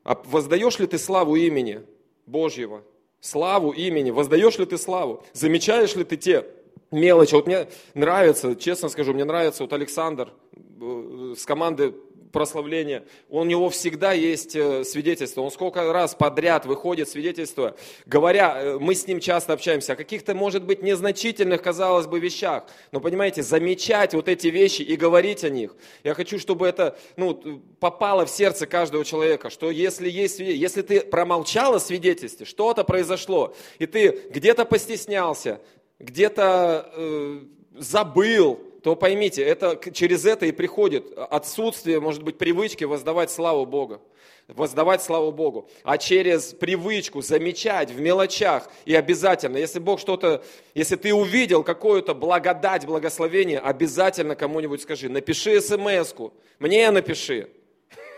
[0.03, 1.85] А воздаешь ли ты славу имени
[2.25, 2.83] Божьего?
[3.21, 4.09] Славу имени.
[4.09, 5.23] Воздаешь ли ты славу?
[5.31, 6.45] Замечаешь ли ты те
[6.91, 7.35] мелочи?
[7.35, 11.93] Вот мне нравится, честно скажу, мне нравится вот Александр э, с команды
[12.31, 15.41] прославления, у него всегда есть э, свидетельство.
[15.41, 17.75] Он сколько раз подряд выходит свидетельство,
[18.05, 22.65] говоря, э, мы с ним часто общаемся о каких-то, может быть, незначительных, казалось бы, вещах.
[22.91, 25.75] Но, понимаете, замечать вот эти вещи и говорить о них.
[26.03, 31.01] Я хочу, чтобы это ну, попало в сердце каждого человека, что если, есть, если ты
[31.01, 35.61] промолчал о свидетельстве, что-то произошло, и ты где-то постеснялся,
[35.99, 37.41] где-то э,
[37.77, 44.01] забыл, то поймите, это, через это и приходит отсутствие, может быть, привычки воздавать славу Богу.
[44.47, 45.69] Воздавать славу Богу.
[45.83, 52.15] А через привычку замечать в мелочах и обязательно, если Бог что-то, если ты увидел какую-то
[52.15, 57.49] благодать, благословение, обязательно кому-нибудь скажи, напиши смс-ку, мне напиши.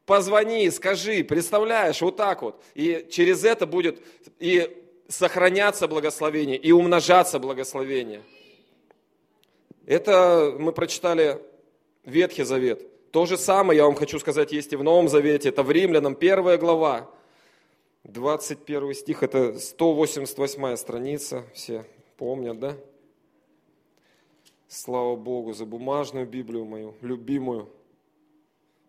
[0.06, 2.62] Позвони, скажи, представляешь, вот так вот.
[2.74, 4.02] И через это будет
[4.38, 4.70] и
[5.08, 8.22] сохраняться благословение, и умножаться благословение.
[9.86, 11.42] Это мы прочитали
[12.04, 13.10] Ветхий Завет.
[13.10, 15.50] То же самое, я вам хочу сказать, есть и в Новом Завете.
[15.50, 17.10] Это в Римлянам, первая глава,
[18.04, 21.84] 21 стих, это 188 страница, все
[22.16, 22.76] помнят, да?
[24.68, 27.68] Слава Богу за бумажную Библию мою, любимую,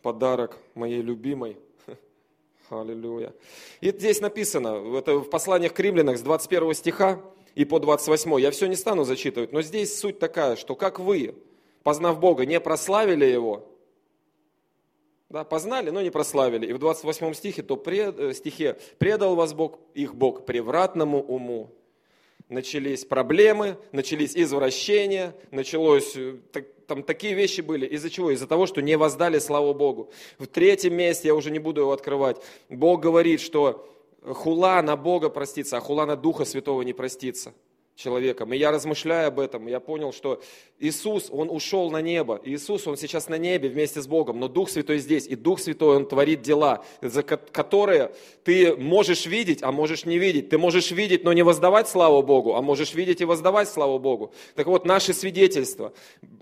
[0.01, 1.57] подарок моей любимой.
[2.69, 3.33] Аллилуйя.
[3.81, 7.21] И здесь написано, это в посланиях к римлянам с 21 стиха,
[7.55, 8.39] и по 28.
[8.39, 11.35] Я все не стану зачитывать, но здесь суть такая, что как вы,
[11.83, 13.67] познав Бога, не прославили Его,
[15.29, 16.67] да, познали, но не прославили.
[16.67, 21.71] И в 28 стихе, то пред, э, стихе предал вас Бог, их Бог превратному уму.
[22.47, 27.87] Начались проблемы, начались извращения, началось, э, так, там такие вещи были.
[27.87, 28.29] Из-за чего?
[28.29, 30.11] Из-за того, что не воздали славу Богу.
[30.37, 32.37] В третьем месте, я уже не буду его открывать,
[32.69, 33.89] Бог говорит, что
[34.34, 37.53] хула на Бога простится, а хула на Духа Святого не простится
[37.95, 38.53] человеком.
[38.53, 40.41] И я размышляю об этом, я понял, что
[40.80, 42.41] Иисус, Он ушел на небо.
[42.43, 45.28] Иисус, Он сейчас на небе вместе с Богом, но Дух Святой здесь.
[45.28, 48.13] И Дух Святой, Он творит дела, за которые
[48.43, 50.49] ты можешь видеть, а можешь не видеть.
[50.49, 54.34] Ты можешь видеть, но не воздавать славу Богу, а можешь видеть и воздавать славу Богу.
[54.55, 55.93] Так вот, наши свидетельства,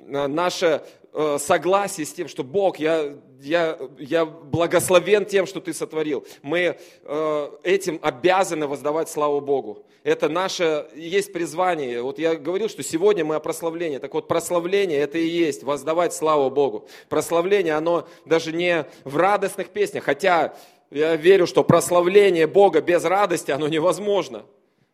[0.07, 6.25] наше э, согласие с тем, что Бог, я, я, я благословен тем, что Ты сотворил.
[6.41, 9.85] Мы э, этим обязаны воздавать славу Богу.
[10.03, 12.01] Это наше, есть призвание.
[12.01, 13.99] Вот я говорил, что сегодня мы о прославлении.
[13.99, 16.87] Так вот, прославление это и есть воздавать славу Богу.
[17.09, 20.55] Прославление, оно даже не в радостных песнях, хотя
[20.91, 24.43] я верю, что прославление Бога без радости, оно невозможно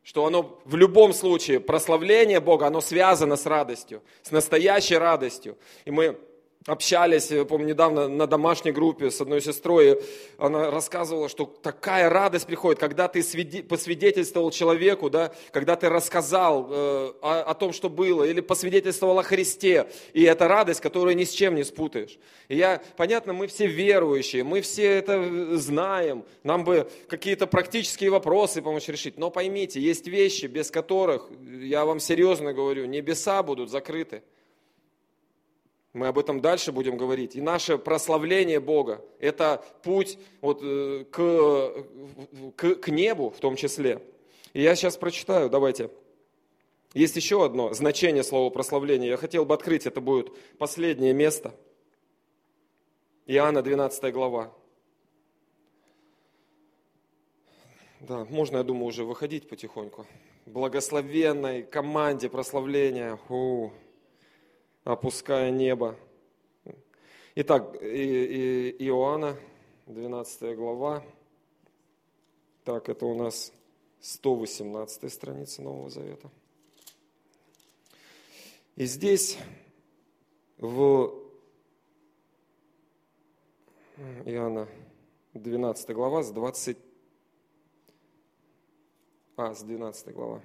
[0.04, 5.58] что оно в любом случае, прославление Бога, оно связано с радостью, с настоящей радостью.
[5.86, 6.20] И мы
[6.66, 10.02] общались, я помню, недавно на домашней группе с одной сестрой,
[10.38, 13.24] она рассказывала, что такая радость приходит, когда ты
[13.64, 19.24] посвидетельствовал человеку, да, когда ты рассказал э, о, о том, что было, или посвидетельствовал о
[19.24, 22.20] Христе, и это радость, которую ни с чем не спутаешь.
[22.50, 28.62] И я, понятно, мы все верующие, мы все это знаем, нам бы какие-то практические вопросы
[28.62, 34.24] помочь решить, но поймите, есть вещи, без которых, я вам серьезно говорю, небеса будут закрыты.
[35.94, 37.36] Мы об этом дальше будем говорить.
[37.36, 41.86] И наше прославление Бога– это путь вот, э, к,
[42.56, 44.02] к, к небу в том числе.
[44.54, 45.90] И я сейчас прочитаю, давайте.
[46.94, 49.10] Есть еще одно значение слова прославление.
[49.10, 51.56] Я хотел бы открыть, это будет последнее место.
[53.26, 54.54] Иоанна 12 глава.
[58.00, 60.06] Да, можно, я думаю, уже выходить потихоньку.
[60.46, 63.20] Благословенной команде прославления.
[63.28, 63.72] У-у
[64.84, 65.96] опуская небо.
[67.36, 69.38] Итак, Иоанна,
[69.88, 71.04] 12 глава.
[72.64, 73.52] Так, это у нас
[74.02, 76.30] 118 страница Нового Завета.
[78.76, 79.38] И здесь
[80.58, 81.14] в
[84.26, 84.68] Иоанна
[85.34, 86.78] 12 глава с 20...
[89.36, 90.42] А, с 12 глава.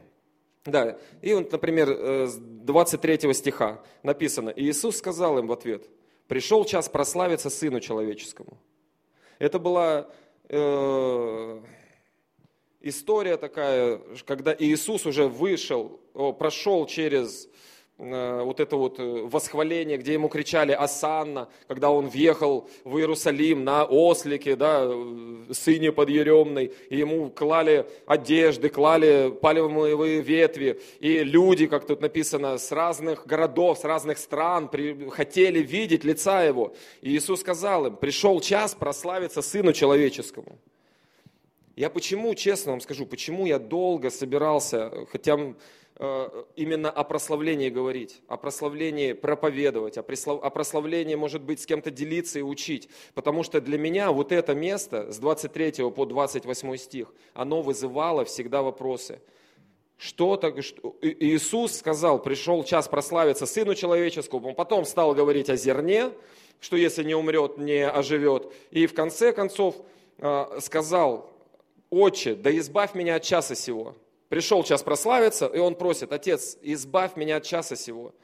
[0.64, 5.88] Да, и вот, например, э, с 23 стиха написано, Иисус сказал им в ответ,
[6.26, 8.56] пришел час прославиться Сыну Человеческому.
[9.38, 10.08] Это была
[10.48, 11.60] э,
[12.80, 16.00] история такая, когда Иисус уже вышел,
[16.38, 17.48] прошел через
[17.96, 23.84] вот это вот э, восхваление, где ему кричали «Асанна», когда он въехал в Иерусалим на
[23.84, 31.86] ослике, да, э, сыне подъеремной, и ему клали одежды, клали палевые ветви, и люди, как
[31.86, 36.74] тут написано, с разных городов, с разных стран при, хотели видеть лица его.
[37.00, 40.58] И Иисус сказал им, пришел час прославиться Сыну Человеческому.
[41.76, 45.54] Я почему, честно вам скажу, почему я долго собирался, хотя Э,
[46.56, 52.42] именно о прославлении говорить, о прославлении проповедовать, о прославлении, может быть, с кем-то делиться и
[52.42, 52.88] учить.
[53.14, 58.62] Потому что для меня вот это место с 23 по 28 стих, оно вызывало всегда
[58.62, 59.20] вопросы.
[59.96, 65.56] Что так, что, Иисус сказал, пришел час прославиться Сыну Человеческому, он потом стал говорить о
[65.56, 66.10] зерне,
[66.58, 68.52] что если не умрет, не оживет.
[68.72, 69.76] И в конце концов
[70.18, 71.30] э, сказал,
[71.90, 73.94] «Отче, да избавь меня от часа сего».
[74.28, 78.14] Пришел час прославиться, и он просит, Отец, избавь меня от часа сего.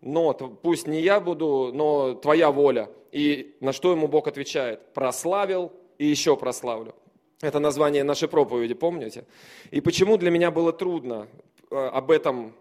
[0.00, 2.90] Но пусть не я буду, но твоя воля.
[3.10, 4.92] И на что ему Бог отвечает?
[4.92, 6.94] Прославил и еще прославлю.
[7.40, 9.24] Это название нашей проповеди, помните?
[9.70, 11.28] И почему для меня было трудно
[11.70, 12.54] э, об этом,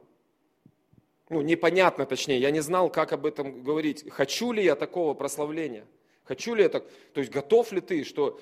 [1.29, 4.09] ну, непонятно точнее, я не знал, как об этом говорить.
[4.09, 5.85] Хочу ли я такого прославления?
[6.23, 6.85] Хочу ли я так?
[7.13, 8.39] То есть готов ли ты, что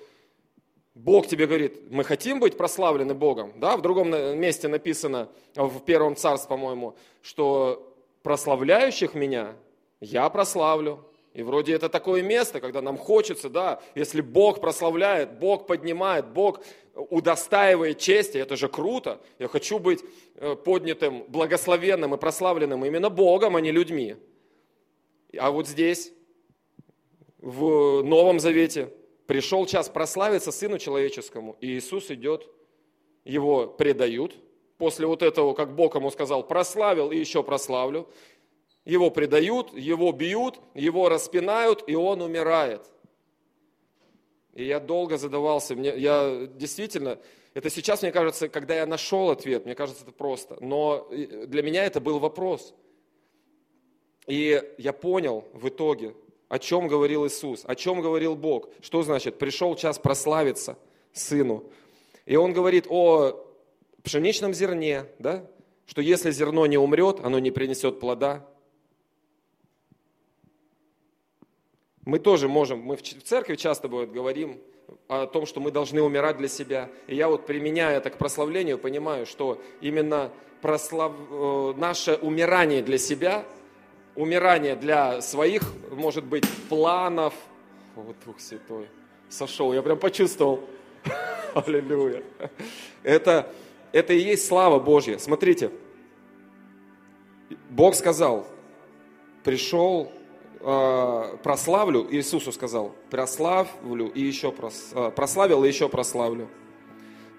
[0.94, 3.54] Бог тебе говорит, мы хотим быть прославлены Богом.
[3.58, 3.78] Да?
[3.78, 9.56] В другом месте написано, в первом царстве, по-моему, что прославляющих меня
[10.02, 11.06] я прославлю.
[11.34, 16.60] И вроде это такое место, когда нам хочется, да, если Бог прославляет, Бог поднимает, Бог
[16.94, 19.22] удостаивает чести, это же круто.
[19.39, 20.04] Я хочу быть
[20.36, 24.18] э, поднятым, благословенным и прославленным именно Богом, а не людьми.
[25.38, 26.12] А вот здесь,
[27.38, 28.92] в Новом Завете,
[29.32, 32.50] Пришел час прославиться Сыну Человеческому, и Иисус идет,
[33.24, 34.36] его предают.
[34.78, 38.10] После вот этого, как Бог ему сказал, прославил и еще прославлю.
[38.84, 42.82] Его предают, его бьют, его распинают, и он умирает.
[44.54, 47.18] И я долго задавался, мне, я действительно,
[47.54, 50.58] это сейчас, мне кажется, когда я нашел ответ, мне кажется, это просто.
[50.60, 52.74] Но для меня это был вопрос.
[54.28, 56.16] И я понял в итоге,
[56.52, 58.68] о чем говорил Иисус, о чем говорил Бог.
[58.82, 59.39] Что значит?
[59.39, 60.78] Пришел час прославиться
[61.14, 61.64] Сыну.
[62.26, 63.41] И Он говорит о
[64.04, 65.47] пшеничном зерне, да?
[65.86, 68.45] что если зерно не умрет, оно не принесет плода.
[72.04, 74.60] Мы тоже можем, мы в церкви часто бывает говорим
[75.08, 76.89] о том, что мы должны умирать для себя.
[77.08, 81.14] И я вот применяя это к прославлению, понимаю, что именно прослав...
[81.30, 83.45] Э, наше умирание для себя–
[84.22, 87.34] умирание для своих, может быть, планов.
[87.95, 88.88] Вот Дух Святой
[89.30, 90.61] сошел, я прям почувствовал.
[91.55, 92.24] Аллилуйя.
[93.03, 93.51] Это,
[93.91, 95.17] это и есть слава Божья.
[95.17, 95.72] Смотрите,
[97.69, 98.47] Бог сказал,
[99.43, 100.11] пришел,
[100.59, 106.47] э, прославлю, Иисусу сказал, прославлю и еще прос, э, прославил и еще прославлю.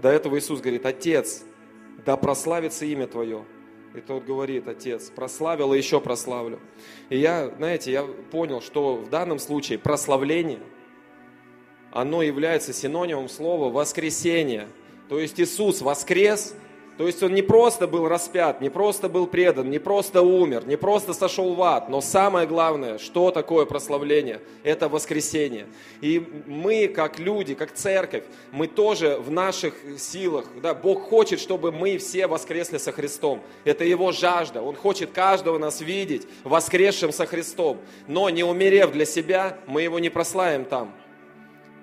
[0.00, 1.44] До этого Иисус говорит, Отец,
[2.04, 3.44] да прославится имя Твое.
[3.94, 6.60] И тот говорит, отец, прославил и еще прославлю.
[7.10, 10.60] И я, знаете, я понял, что в данном случае прославление,
[11.90, 14.68] оно является синонимом слова воскресение.
[15.10, 16.54] То есть Иисус воскрес,
[16.98, 20.76] то есть он не просто был распят, не просто был предан, не просто умер, не
[20.76, 24.40] просто сошел в ад, но самое главное, что такое прославление?
[24.62, 25.66] Это воскресение.
[26.00, 31.72] И мы, как люди, как церковь, мы тоже в наших силах, да, Бог хочет, чтобы
[31.72, 33.42] мы все воскресли со Христом.
[33.64, 34.62] Это Его жажда.
[34.62, 37.78] Он хочет каждого нас видеть воскресшим со Христом.
[38.06, 40.94] Но не умерев для себя, мы Его не прославим там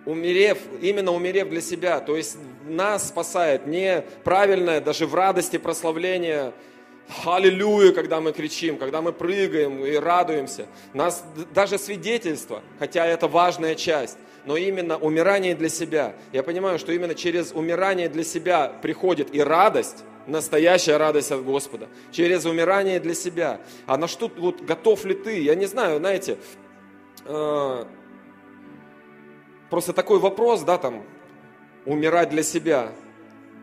[0.06, 2.00] умерев, именно умерев для себя.
[2.00, 2.38] То есть
[2.68, 6.54] нас спасает не правильное, даже в радости прославления,
[7.26, 10.68] Аллилуйя, когда мы кричим, когда мы прыгаем и радуемся.
[10.94, 11.24] Нас
[11.54, 16.14] даже свидетельство, хотя это важная часть, но именно умирание для себя.
[16.32, 21.88] Я понимаю, что именно через умирание для себя приходит и радость, настоящая радость от Господа.
[22.12, 23.60] Через умирание для себя.
[23.88, 25.42] А на что вот готов ли ты?
[25.42, 26.38] Я не знаю, знаете,
[27.26, 27.86] э,
[29.70, 31.04] Просто такой вопрос, да, там,
[31.86, 32.92] умирать для себя,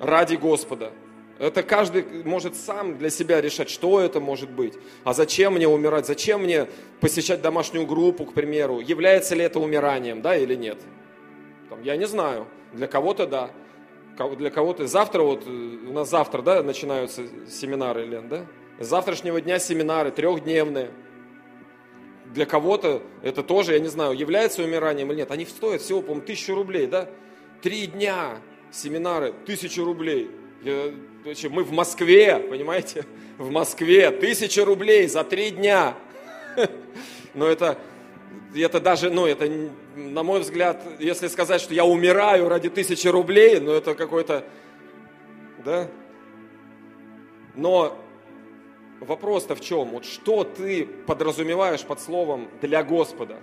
[0.01, 0.93] ради Господа.
[1.39, 4.75] Это каждый может сам для себя решать, что это может быть.
[5.05, 6.07] А зачем мне умирать?
[6.07, 6.67] Зачем мне
[7.01, 8.81] посещать домашнюю группу, к примеру?
[8.81, 10.79] Является ли это умиранием, да или нет?
[11.69, 12.47] Там, я не знаю.
[12.73, 13.51] Для кого-то да.
[14.39, 18.47] Для кого-то завтра, вот э, у нас завтра, да, начинаются семинары, Лен, да?
[18.79, 20.91] С завтрашнего дня семинары, трехдневные
[22.33, 25.31] для кого-то это тоже, я не знаю, является умиранием или нет.
[25.31, 27.09] Они стоят всего, по-моему, тысячу рублей, да?
[27.63, 28.39] Три дня
[28.71, 30.31] семинары, тысячу рублей.
[30.65, 33.05] Мы в Москве, понимаете?
[33.39, 35.95] В Москве тысяча рублей за три дня.
[37.35, 37.79] Но это,
[38.55, 39.47] это даже, ну, это,
[39.95, 44.45] на мой взгляд, если сказать, что я умираю ради тысячи рублей, ну, это какой-то,
[45.65, 45.89] да?
[47.55, 47.99] Но
[49.01, 49.91] вопрос-то в чем?
[49.91, 53.37] Вот что ты подразумеваешь под словом «для Господа»?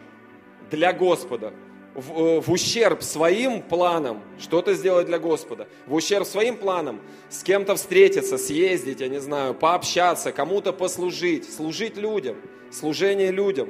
[0.69, 1.53] Для Господа
[1.95, 7.43] в, э, в ущерб своим планам что-то сделать для Господа, в ущерб своим планам с
[7.43, 12.37] кем-то встретиться, съездить, я не знаю, пообщаться, кому-то послужить, служить людям,
[12.71, 13.69] служение людям.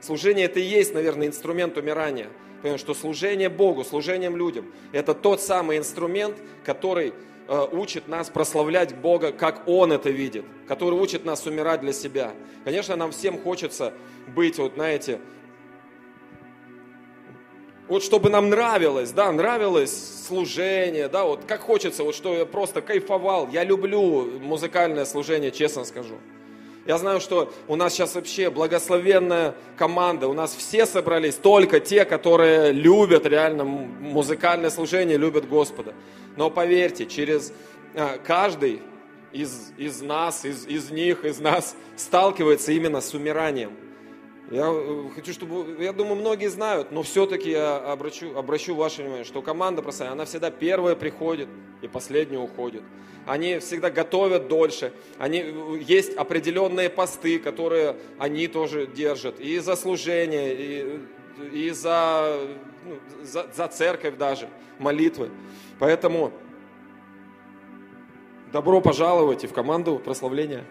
[0.00, 2.28] Служение это и есть, наверное, инструмент умирания.
[2.62, 7.12] Потому что служение Богу, служением людям, это тот самый инструмент, который
[7.48, 12.32] учит нас прославлять Бога, как Он это видит, который учит нас умирать для себя.
[12.64, 13.94] Конечно, нам всем хочется
[14.34, 15.18] быть, вот знаете,
[17.88, 22.82] вот чтобы нам нравилось, да, нравилось служение, да, вот как хочется, вот что я просто
[22.82, 23.48] кайфовал.
[23.48, 26.18] Я люблю музыкальное служение, честно скажу.
[26.88, 32.06] Я знаю, что у нас сейчас вообще благословенная команда, у нас все собрались, только те,
[32.06, 35.92] которые любят реально музыкальное служение, любят Господа.
[36.36, 37.52] Но поверьте, через
[37.94, 38.80] а, каждый
[39.32, 43.72] из, из нас, из, из них, из нас сталкивается именно с умиранием–
[44.50, 49.24] я э, хочу, чтобы, я думаю, многие знают, но все-таки я обращу, обращу ваше внимание,
[49.24, 51.48] что команда простая, она всегда первая приходит
[51.82, 52.82] и последняя уходит.
[53.26, 59.76] Они всегда готовят дольше, они, э, есть определенные посты, которые они тоже держат, и за
[59.76, 61.00] служение, и,
[61.52, 62.38] и за,
[62.86, 65.28] ну, за, за церковь даже, молитвы.
[65.78, 66.32] Поэтому
[68.50, 70.64] добро пожаловать и в команду прославления.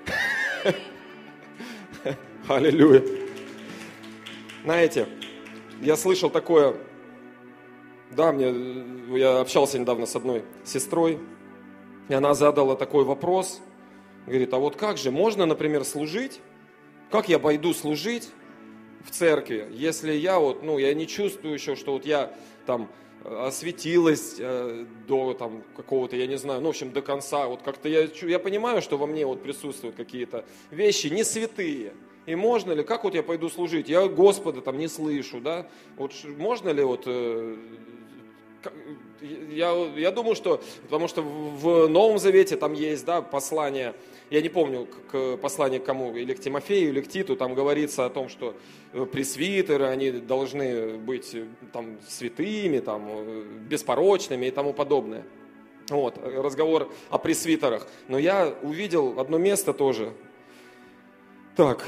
[2.48, 3.27] Аллилуйя.
[4.64, 5.08] Знаете,
[5.82, 6.76] я слышал такое,
[8.12, 11.20] да, мне, я общался недавно с одной сестрой,
[12.10, 13.62] и она задала такой вопрос,
[14.26, 16.40] говорит, а вот как же, можно, например, служить,
[17.12, 18.30] как я пойду служить
[19.06, 22.34] в церкви, если я вот, ну, я не чувствую еще, что вот я
[22.66, 22.90] там
[23.24, 27.90] осветилась э, до там какого-то, я не знаю, ну, в общем, до конца, вот как-то
[27.90, 31.94] я, я понимаю, что во мне вот присутствуют какие-то вещи не святые,
[32.28, 33.90] и можно ли, как вот я пойду служить?
[33.90, 35.66] Я Господа там не слышу, да?
[35.96, 37.56] Вот можно ли вот э,
[39.50, 43.96] я, я думаю, что, потому что в Новом Завете там есть, да, послание,
[44.30, 48.06] я не помню, к посланию к кому, или к Тимофею, или к Титу, там говорится
[48.06, 48.56] о том, что
[48.92, 53.08] э, пресвитеры, они должны быть э, там святыми, там,
[53.70, 55.24] беспорочными и тому подобное.
[55.90, 57.88] Вот, разговор о пресвитерах.
[58.10, 60.12] Но я увидел одно место тоже.
[61.56, 61.88] Так,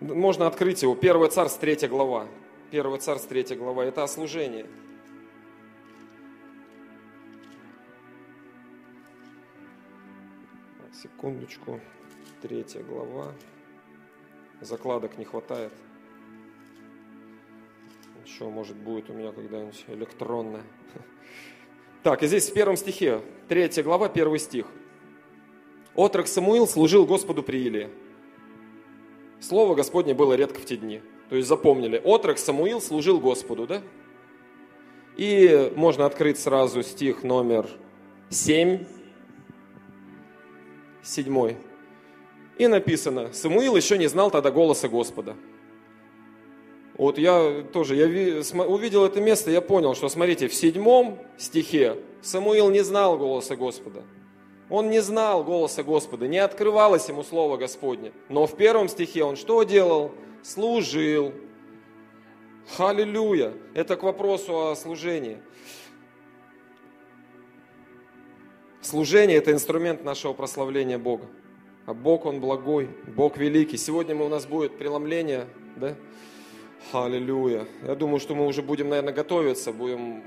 [0.00, 0.94] можно открыть его.
[0.94, 2.26] Первое царство, третья глава.
[2.70, 3.84] Первое царство, третья глава.
[3.84, 4.66] Это о служении.
[10.92, 11.80] Секундочку.
[12.42, 13.32] Третья глава.
[14.60, 15.72] Закладок не хватает.
[18.24, 20.64] Еще, может, будет у меня когда-нибудь электронная.
[22.02, 24.66] Так, и здесь в первом стихе, третья глава, первый стих.
[25.96, 27.90] Отрок Самуил служил Господу при Илии.
[29.46, 31.00] Слово Господне было редко в те дни.
[31.30, 33.80] То есть запомнили, отрок Самуил служил Господу, да?
[35.16, 37.68] И можно открыть сразу стих номер
[38.30, 38.84] 7,
[41.00, 41.54] 7.
[42.58, 45.36] И написано, Самуил еще не знал тогда голоса Господа.
[46.94, 48.06] Вот я тоже, я
[48.64, 54.02] увидел это место, я понял, что, смотрите, в седьмом стихе Самуил не знал голоса Господа.
[54.68, 58.12] Он не знал голоса Господа, не открывалось ему Слово Господне.
[58.28, 60.12] Но в первом стихе он что делал?
[60.42, 61.32] Служил.
[62.78, 63.54] Аллилуйя!
[63.74, 65.38] Это к вопросу о служении.
[68.80, 71.26] Служение– это инструмент нашего прославления Бога.
[71.86, 73.76] А Бог, Он благой, Бог великий.
[73.76, 75.46] Сегодня у нас будет преломление,
[75.76, 75.96] да?
[76.92, 77.66] Аллилуйя.
[77.84, 80.22] Я думаю, что мы уже будем, наверное, готовиться, будем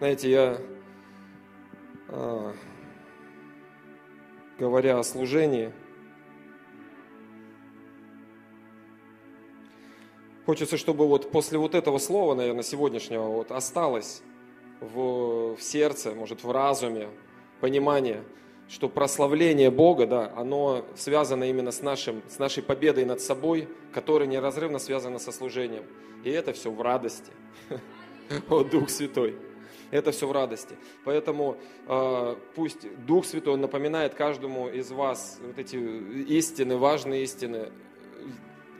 [0.00, 0.58] Знаете, я,
[2.08, 2.54] а,
[4.58, 5.74] говоря о служении,
[10.46, 14.22] хочется, чтобы вот после вот этого слова, наверное, сегодняшнего, вот осталось
[14.80, 17.10] в, в сердце, может, в разуме
[17.60, 18.24] понимание,
[18.70, 24.26] что прославление Бога, да, оно связано именно с, нашим, с нашей победой над собой, которая
[24.26, 25.84] неразрывно связана со служением.
[26.24, 27.32] И это все в радости.
[28.48, 29.36] О, Дух Святой
[29.90, 30.76] это все в радости.
[31.04, 37.70] Поэтому э, пусть Дух Святой напоминает каждому из вас вот эти истины, важные истины.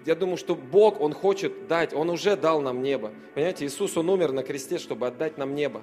[0.07, 3.13] я думаю, что Бог, Он хочет дать, Он уже дал нам небо.
[3.35, 5.83] Понимаете, Иисус, Он умер на кресте, чтобы отдать нам небо.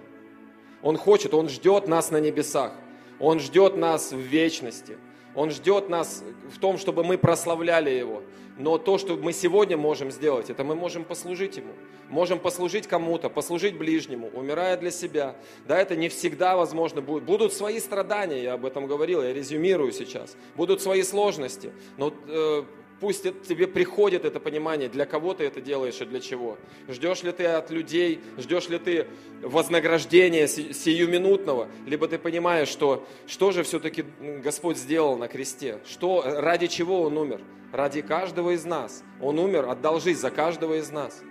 [0.81, 2.73] Он хочет, Он ждет нас на небесах.
[3.19, 4.97] Он ждет нас в вечности.
[5.37, 8.23] Он ждет нас в том, чтобы мы прославляли Его.
[8.57, 11.73] Но то, что мы сегодня можем сделать, это мы можем послужить Ему.
[12.09, 15.35] Можем послужить кому-то, послужить ближнему, умирая для себя.
[15.67, 17.23] Да, это не всегда возможно будет.
[17.23, 20.35] Будут свои страдания, я об этом говорил, я резюмирую сейчас.
[20.55, 21.71] Будут свои сложности.
[21.97, 22.63] Но э,
[22.99, 26.57] Пусть тебе приходит это понимание, для кого ты это делаешь и для чего.
[26.87, 29.07] Ждешь ли ты от людей, ждешь ли ты
[29.41, 34.05] вознаграждения сиюминутного, либо ты понимаешь, что, что же все-таки
[34.43, 37.41] Господь сделал на кресте, что, ради чего Он умер.
[37.71, 39.03] Ради каждого из нас.
[39.21, 41.21] Он умер, отдал жизнь за каждого из нас.